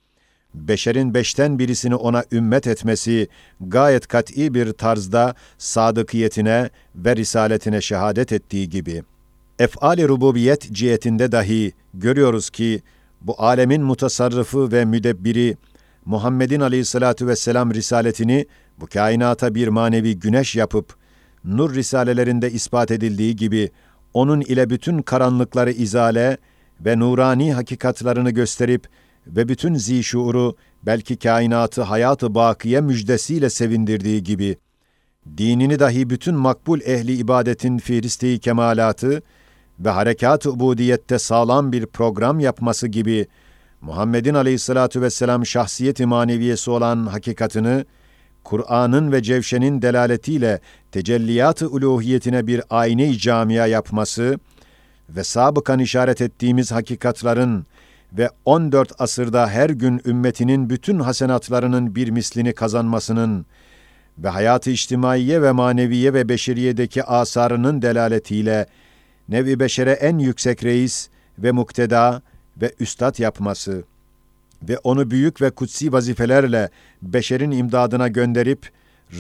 beşerin 0.54 1.14
beşten 1.14 1.58
birisini 1.58 1.94
ona 1.94 2.24
ümmet 2.32 2.66
etmesi 2.66 3.28
gayet 3.60 4.06
kat'i 4.06 4.54
bir 4.54 4.72
tarzda 4.72 5.34
sadıkiyetine 5.58 6.70
ve 6.94 7.16
risaletine 7.16 7.80
şehadet 7.80 8.32
ettiği 8.32 8.68
gibi, 8.68 9.02
ef'al-i 9.58 10.08
rububiyet 10.08 10.72
cihetinde 10.72 11.32
dahi 11.32 11.72
görüyoruz 11.94 12.50
ki, 12.50 12.82
bu 13.20 13.42
alemin 13.42 13.82
mutasarrıfı 13.82 14.72
ve 14.72 14.84
müdebbiri, 14.84 15.56
Muhammed'in 16.04 16.60
aleyhissalatu 16.60 17.26
vesselam 17.26 17.74
risaletini 17.74 18.46
bu 18.83 18.87
kainata 18.87 19.55
bir 19.55 19.68
manevi 19.68 20.18
güneş 20.18 20.57
yapıp, 20.57 20.95
nur 21.45 21.75
risalelerinde 21.75 22.51
ispat 22.51 22.90
edildiği 22.90 23.37
gibi, 23.37 23.71
onun 24.14 24.40
ile 24.40 24.71
bütün 24.71 25.03
karanlıkları 25.03 25.71
izale 25.71 26.37
ve 26.81 26.99
nurani 26.99 27.55
hakikatlarını 27.55 28.31
gösterip 28.31 28.88
ve 29.27 29.49
bütün 29.49 29.75
zişuuru 29.75 30.57
belki 30.83 31.16
kainatı 31.16 31.83
hayatı 31.83 32.35
bakiye 32.35 32.81
müjdesiyle 32.81 33.51
sevindirdiği 33.51 34.23
gibi, 34.23 34.57
dinini 35.37 35.79
dahi 35.79 36.11
bütün 36.11 36.35
makbul 36.35 36.81
ehli 36.81 37.16
ibadetin 37.16 37.79
firisteyi 37.79 38.38
kemalatı 38.38 39.23
ve 39.81 39.90
harekat-ı 39.90 40.51
ubudiyette 40.51 41.18
sağlam 41.18 41.73
bir 41.73 41.87
program 41.87 42.40
yapması 42.40 42.88
gibi, 42.88 43.27
Muhammed'in 43.81 44.35
aleyhissalatu 44.35 45.01
vesselam 45.01 45.47
şahsiyet-i 45.47 46.07
maneviyesi 46.07 46.71
olan 46.71 47.07
hakikatını, 47.07 47.85
Kur'an'ın 48.44 49.12
ve 49.12 49.22
Cevşen'in 49.22 49.83
delaletiyle 49.83 50.61
tecelliyat-ı 50.92 51.68
uluhiyetine 51.68 52.46
bir 52.46 52.62
ayne-i 52.70 53.18
camia 53.18 53.66
yapması 53.66 54.38
ve 55.09 55.24
sabıkan 55.24 55.78
işaret 55.78 56.20
ettiğimiz 56.20 56.72
hakikatların 56.72 57.66
ve 58.12 58.31
14 58.44 58.92
asırda 58.98 59.48
her 59.48 59.70
gün 59.70 60.00
ümmetinin 60.07 60.70
bütün 60.70 60.98
hasenatlarının 61.00 61.94
bir 61.94 62.11
mislini 62.11 62.52
kazanmasının 62.52 63.46
ve 64.18 64.28
hayatı 64.28 64.70
içtimaiye 64.70 65.42
ve 65.42 65.52
maneviye 65.52 66.14
ve 66.14 66.28
beşeriyedeki 66.28 67.05
asarının 67.05 67.83
delaletiyle 67.83 68.66
nevi 69.28 69.61
beşere 69.61 69.90
en 69.90 70.18
yüksek 70.18 70.64
reis 70.64 71.09
ve 71.38 71.52
mukteda 71.52 72.22
ve 72.57 72.72
üstad 72.81 73.18
yapması 73.18 73.85
ve 74.68 74.79
onu 74.79 75.11
büyük 75.11 75.40
ve 75.42 75.51
kutsi 75.51 75.92
vazifelerle 75.92 76.70
beşerin 77.03 77.51
imdadına 77.51 78.09
gönderip, 78.09 78.70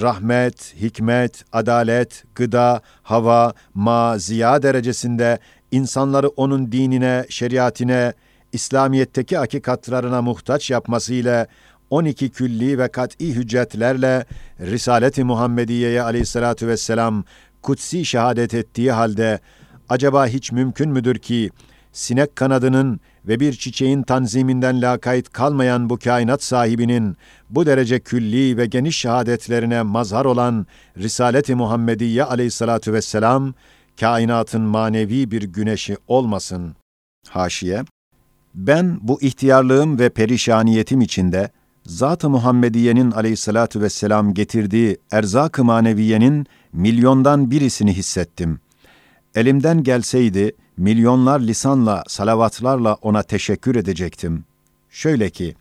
rahmet, 0.00 0.74
hikmet, 0.80 1.44
adalet, 1.52 2.24
gıda, 2.34 2.80
hava, 3.02 3.52
ma, 3.74 4.18
ziya 4.18 4.62
derecesinde 4.62 5.38
insanları 5.70 6.28
onun 6.28 6.72
dinine, 6.72 7.26
şeriatine, 7.28 8.12
İslamiyetteki 8.52 9.36
hakikatlarına 9.36 10.22
muhtaç 10.22 10.70
yapmasıyla 10.70 11.46
12 11.90 12.30
külli 12.30 12.78
ve 12.78 12.88
kat'i 12.88 13.34
hüccetlerle 13.34 14.24
Risalet-i 14.60 15.24
Muhammediye'ye 15.24 16.02
aleyhissalatu 16.02 16.66
vesselam 16.66 17.24
kutsi 17.62 18.04
şehadet 18.04 18.54
ettiği 18.54 18.92
halde 18.92 19.40
acaba 19.88 20.26
hiç 20.26 20.52
mümkün 20.52 20.90
müdür 20.90 21.18
ki 21.18 21.50
sinek 21.92 22.36
kanadının 22.36 23.00
ve 23.28 23.40
bir 23.40 23.52
çiçeğin 23.52 24.02
tanziminden 24.02 24.82
lakayt 24.82 25.32
kalmayan 25.32 25.90
bu 25.90 25.98
kainat 25.98 26.42
sahibinin 26.42 27.16
bu 27.50 27.66
derece 27.66 28.00
külli 28.00 28.56
ve 28.56 28.66
geniş 28.66 28.96
şehadetlerine 28.96 29.82
mazhar 29.82 30.24
olan 30.24 30.66
Risalet-i 30.98 31.54
Muhammediye 31.54 32.24
aleyhissalatu 32.24 32.92
vesselam, 32.92 33.54
kainatın 34.00 34.62
manevi 34.62 35.30
bir 35.30 35.42
güneşi 35.42 35.96
olmasın. 36.08 36.76
Haşiye, 37.28 37.84
ben 38.54 38.98
bu 39.02 39.22
ihtiyarlığım 39.22 39.98
ve 39.98 40.08
perişaniyetim 40.08 41.00
içinde, 41.00 41.50
Zat-ı 41.86 42.30
Muhammediye'nin 42.30 43.10
aleyhissalatu 43.10 43.80
vesselam 43.80 44.34
getirdiği 44.34 44.96
erzak-ı 45.10 45.64
maneviyenin 45.64 46.46
milyondan 46.72 47.50
birisini 47.50 47.92
hissettim. 47.92 48.60
Elimden 49.34 49.82
gelseydi, 49.82 50.52
milyonlar 50.76 51.40
lisanla, 51.40 52.04
salavatlarla 52.08 52.94
ona 53.02 53.22
teşekkür 53.22 53.76
edecektim. 53.76 54.44
Şöyle 54.90 55.30
ki, 55.30 55.54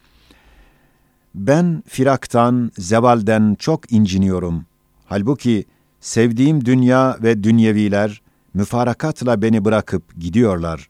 ben 1.36 1.84
firaktan, 1.88 2.72
zevalden 2.78 3.56
çok 3.60 3.92
inciniyorum. 3.92 4.66
Halbuki 5.06 5.66
sevdiğim 6.00 6.66
dünya 6.66 7.18
ve 7.24 7.44
dünyeviler 7.44 8.22
müfarakatla 8.54 9.42
beni 9.42 9.66
bırakıp 9.66 10.20
gidiyorlar. 10.20 10.90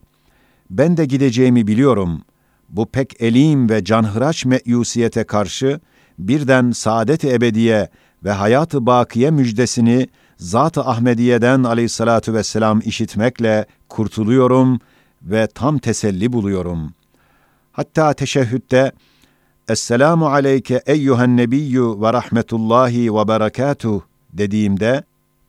Ben 0.69 0.97
de 0.97 1.05
gideceğimi 1.05 1.67
biliyorum. 1.67 2.21
Bu 2.69 2.85
pek 2.85 3.21
elim 3.21 3.69
ve 3.69 3.83
canhıraç 3.83 4.45
meyusiyete 4.45 5.23
karşı 5.23 5.79
birden 6.19 6.71
saadet-i 6.71 7.29
ebediye 7.29 7.89
ve 8.23 8.31
hayat-ı 8.31 8.85
bakiye 8.85 9.31
müjdesini 9.31 10.07
Zat-ı 10.41 10.81
Ahmediye'den 10.81 11.63
aleyhissalatu 11.63 12.33
vesselam 12.33 12.81
işitmekle 12.85 13.65
kurtuluyorum 13.89 14.79
ve 15.23 15.47
tam 15.47 15.77
teselli 15.77 16.33
buluyorum. 16.33 16.93
Hatta 17.71 18.13
teşehhütte 18.13 18.91
Esselamu 19.69 20.27
aleyke 20.27 20.81
eyyühen 20.85 21.37
nebiyyü 21.37 22.01
ve 22.01 22.13
rahmetullahi 22.13 23.15
ve 23.15 23.27
berekatuh 23.27 24.01
dediğimde 24.33 25.03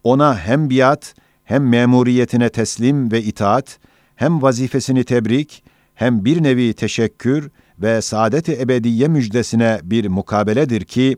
ona 0.05 0.39
hem 0.39 0.71
biat 0.71 1.15
hem 1.45 1.69
memuriyetine 1.69 2.49
teslim 2.49 3.13
ve 3.13 3.23
itaat 3.23 3.79
hem 4.17 4.43
vazifesini 4.43 5.05
tebrik 5.05 5.65
hem 5.95 6.25
bir 6.25 6.43
nevi 6.43 6.75
teşekkür 6.75 7.51
ve 7.79 8.03
saadet-i 8.03 8.53
ebediye 8.61 9.09
müjdesine 9.09 9.81
bir 9.83 10.09
mukabeledir 10.09 10.85
ki 10.85 11.17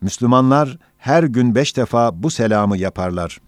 Müslümanlar 0.00 0.78
her 0.98 1.22
gün 1.22 1.54
beş 1.54 1.76
defa 1.76 2.22
bu 2.22 2.30
selamı 2.30 2.78
yaparlar. 2.78 3.38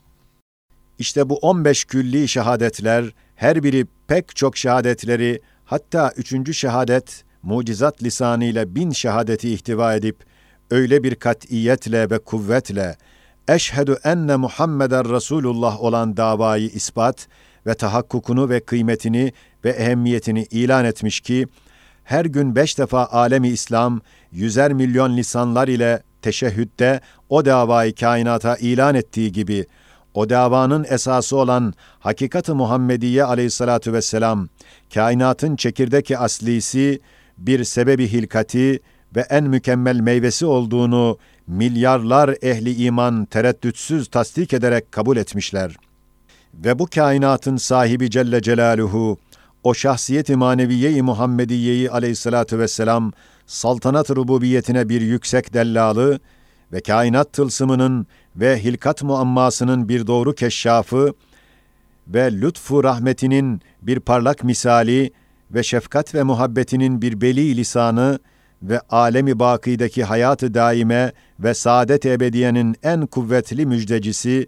İşte 0.99 1.29
bu 1.29 1.37
on 1.37 1.65
beş 1.65 1.85
külli 1.85 2.29
şehadetler, 2.29 3.15
her 3.37 3.63
biri 3.63 3.87
pek 4.07 4.37
çok 4.37 4.57
şehadetleri, 4.57 5.41
hatta 5.65 6.13
üçüncü 6.17 6.55
şehadet, 6.55 7.25
mucizat 7.43 8.03
lisanıyla 8.03 8.75
bin 8.75 8.91
şehadeti 8.91 9.53
ihtiva 9.53 9.95
edip, 9.95 10.17
öyle 10.71 11.03
bir 11.03 11.15
katiyetle 11.15 12.11
ve 12.11 12.19
kuvvetle, 12.19 12.97
eşhedü 13.49 13.97
enne 14.05 14.37
Muhammeden 14.37 15.15
Resulullah 15.15 15.83
olan 15.83 16.17
davayı 16.17 16.69
ispat 16.69 17.29
ve 17.67 17.75
tahakkukunu 17.75 18.49
ve 18.49 18.61
kıymetini 18.61 19.33
ve 19.65 19.71
ehemmiyetini 19.71 20.43
ilan 20.51 20.85
etmiş 20.85 21.21
ki, 21.21 21.47
her 22.05 22.25
gün 22.25 22.57
beş 22.57 22.79
defa 22.79 23.07
alemi 23.07 23.49
İslam, 23.49 24.01
yüzer 24.33 24.73
milyon 24.73 25.17
lisanlar 25.17 25.69
ile 25.69 26.03
teşehhütte 26.23 27.01
o 27.29 27.45
davayı 27.45 27.95
kainata 27.95 28.57
ilan 28.57 28.95
ettiği 28.95 29.33
gibi, 29.33 29.67
o 30.15 30.31
davanın 30.31 30.87
esası 30.89 31.37
olan 31.37 31.75
hakikat-ı 31.99 32.55
Muhammediye 32.55 33.25
aleyhissalatu 33.25 33.93
vesselam, 33.93 34.49
kainatın 34.95 35.57
çekirdeki 35.57 36.19
aslisi, 36.19 37.01
bir 37.39 37.65
sebebi 37.65 38.13
hilkati 38.13 38.81
ve 39.17 39.21
en 39.21 39.45
mükemmel 39.45 40.01
meyvesi 40.01 40.47
olduğunu 40.47 41.19
milyarlar 41.47 42.37
ehli 42.43 42.85
iman 42.85 43.25
tereddütsüz 43.25 44.09
tasdik 44.09 44.53
ederek 44.53 44.93
kabul 44.93 45.17
etmişler. 45.17 45.77
Ve 46.55 46.79
bu 46.79 46.87
kainatın 46.87 47.57
sahibi 47.57 48.11
Celle 48.11 48.43
Celaluhu, 48.43 49.19
o 49.65 49.75
şahsiyet-i 49.75 50.37
maneviye-i 50.37 51.03
Muhammediye'yi 51.03 51.91
aleyhissalatu 51.91 52.59
vesselam, 52.59 53.13
saltanat 53.51 54.11
rububiyetine 54.11 54.89
bir 54.89 55.01
yüksek 55.01 55.55
dellalı 55.55 56.21
ve 56.73 56.81
kainat 56.81 57.33
tılsımının 57.33 58.07
ve 58.37 58.65
hilkat 58.65 59.03
muammasının 59.03 59.89
bir 59.89 60.07
doğru 60.07 60.35
keşşafı 60.35 61.15
ve 62.09 62.33
lütfu 62.33 62.85
rahmetinin 62.85 63.61
bir 63.83 64.01
parlak 64.01 64.45
misali 64.45 65.13
ve 65.51 65.63
şefkat 65.63 66.15
ve 66.15 66.23
muhabbetinin 66.23 67.03
bir 67.03 67.21
beli 67.21 67.57
lisanı 67.57 68.19
ve 68.63 68.81
alemi 68.81 69.39
bakideki 69.39 70.05
hayatı 70.05 70.55
daime 70.55 71.13
ve 71.41 71.55
saadet 71.55 72.07
ebediyenin 72.07 72.77
en 72.83 73.07
kuvvetli 73.07 73.67
müjdecisi 73.67 74.47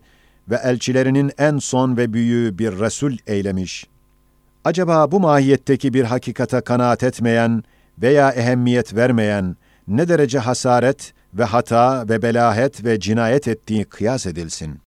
ve 0.50 0.61
elçilerinin 0.64 1.32
en 1.38 1.59
son 1.59 1.96
ve 1.96 2.12
büyüğü 2.12 2.59
bir 2.59 2.78
Resul 2.80 3.16
eylemiş. 3.26 3.86
Acaba 4.64 5.12
bu 5.12 5.20
mahiyetteki 5.20 5.94
bir 5.94 6.05
hakikata 6.05 6.61
kanaat 6.61 7.03
etmeyen 7.03 7.64
veya 7.99 8.30
ehemmiyet 8.30 8.95
vermeyen 8.95 9.57
ne 9.88 10.09
derece 10.09 10.38
hasaret 10.38 11.14
ve 11.34 11.45
hata 11.45 12.09
ve 12.09 12.22
belahet 12.22 12.84
ve 12.84 13.01
cinayet 13.01 13.49
ettiği 13.49 13.84
kıyas 13.84 14.26
edilsin. 14.26 14.80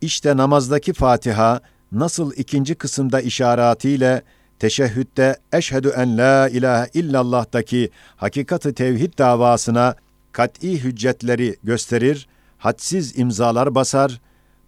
İşte 0.00 0.36
namazdaki 0.36 0.92
Fatiha 0.92 1.60
nasıl 1.92 2.32
ikinci 2.36 2.74
kısımda 2.74 3.20
işaretiyle 3.20 4.22
teşehhütte 4.58 5.36
eşhedü 5.52 5.92
en 5.96 6.18
la 6.18 6.48
ilahe 6.48 6.88
illallah'taki 6.94 7.90
hakikati 8.16 8.74
tevhid 8.74 9.18
davasına 9.18 9.94
kat'i 10.32 10.84
hüccetleri 10.84 11.56
gösterir, 11.64 12.28
hadsiz 12.58 13.18
imzalar 13.18 13.74
basar, 13.74 14.20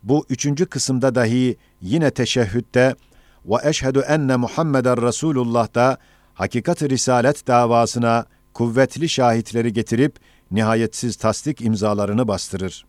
bu 0.03 0.27
üçüncü 0.31 0.67
kısımda 0.67 1.15
dahi 1.15 1.57
yine 1.81 2.11
teşehhütte 2.11 2.95
ve 3.47 3.69
eşhedü 3.69 3.99
enne 3.99 4.37
Muhammeden 4.37 5.07
Resulullah'da 5.07 5.99
hakikat 6.35 6.83
risalet 6.83 7.47
davasına 7.47 8.25
kuvvetli 8.55 9.09
şahitleri 9.09 9.73
getirip 9.73 10.17
nihayetsiz 10.51 11.17
tasdik 11.17 11.61
imzalarını 11.61 12.29
bastırır. 12.29 12.85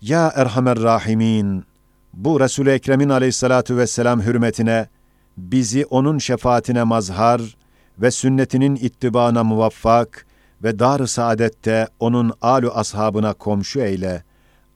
Ya 0.00 0.32
Erhamer 0.36 0.82
Rahimin, 0.82 1.64
bu 2.12 2.40
Resul-i 2.40 2.70
Ekrem'in 2.70 3.08
aleyhissalatu 3.08 3.76
vesselam 3.76 4.22
hürmetine, 4.22 4.88
bizi 5.36 5.86
onun 5.86 6.18
şefaatine 6.18 6.82
mazhar 6.82 7.56
ve 7.98 8.10
sünnetinin 8.10 8.76
ittibana 8.76 9.44
muvaffak 9.44 10.26
ve 10.62 10.78
dar-ı 10.78 11.08
saadette 11.08 11.88
onun 12.00 12.32
alu 12.42 12.70
ashabına 12.70 13.32
komşu 13.32 13.80
eyle. 13.80 14.24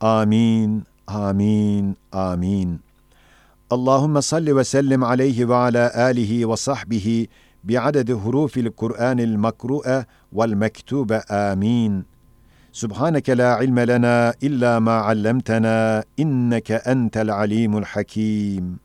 Amin, 0.01 0.85
amin, 1.07 1.97
amin. 2.13 2.81
Allahümme 3.71 4.23
salli 4.23 4.57
ve 4.57 4.65
sellim 4.65 5.03
aleyhi 5.03 5.49
ve 5.49 5.55
ala 5.55 5.95
alihi 5.95 6.51
ve 6.51 6.57
sahbihi 6.57 7.29
بعدد 7.65 8.19
حروف 8.19 8.59
القرآن 8.59 9.21
المقروءة 9.21 10.07
والمكتوبة 10.33 11.23
آمين. 11.31 12.05
سبحانك 12.73 13.31
لا 13.31 13.55
علم 13.55 13.79
لنا 13.79 14.35
إلا 14.43 14.79
ما 14.79 14.93
علمتنا 14.93 16.05
إنك 16.21 16.73
أنت 16.73 17.17
العليم 17.17 17.77
الحكيم. 17.77 18.79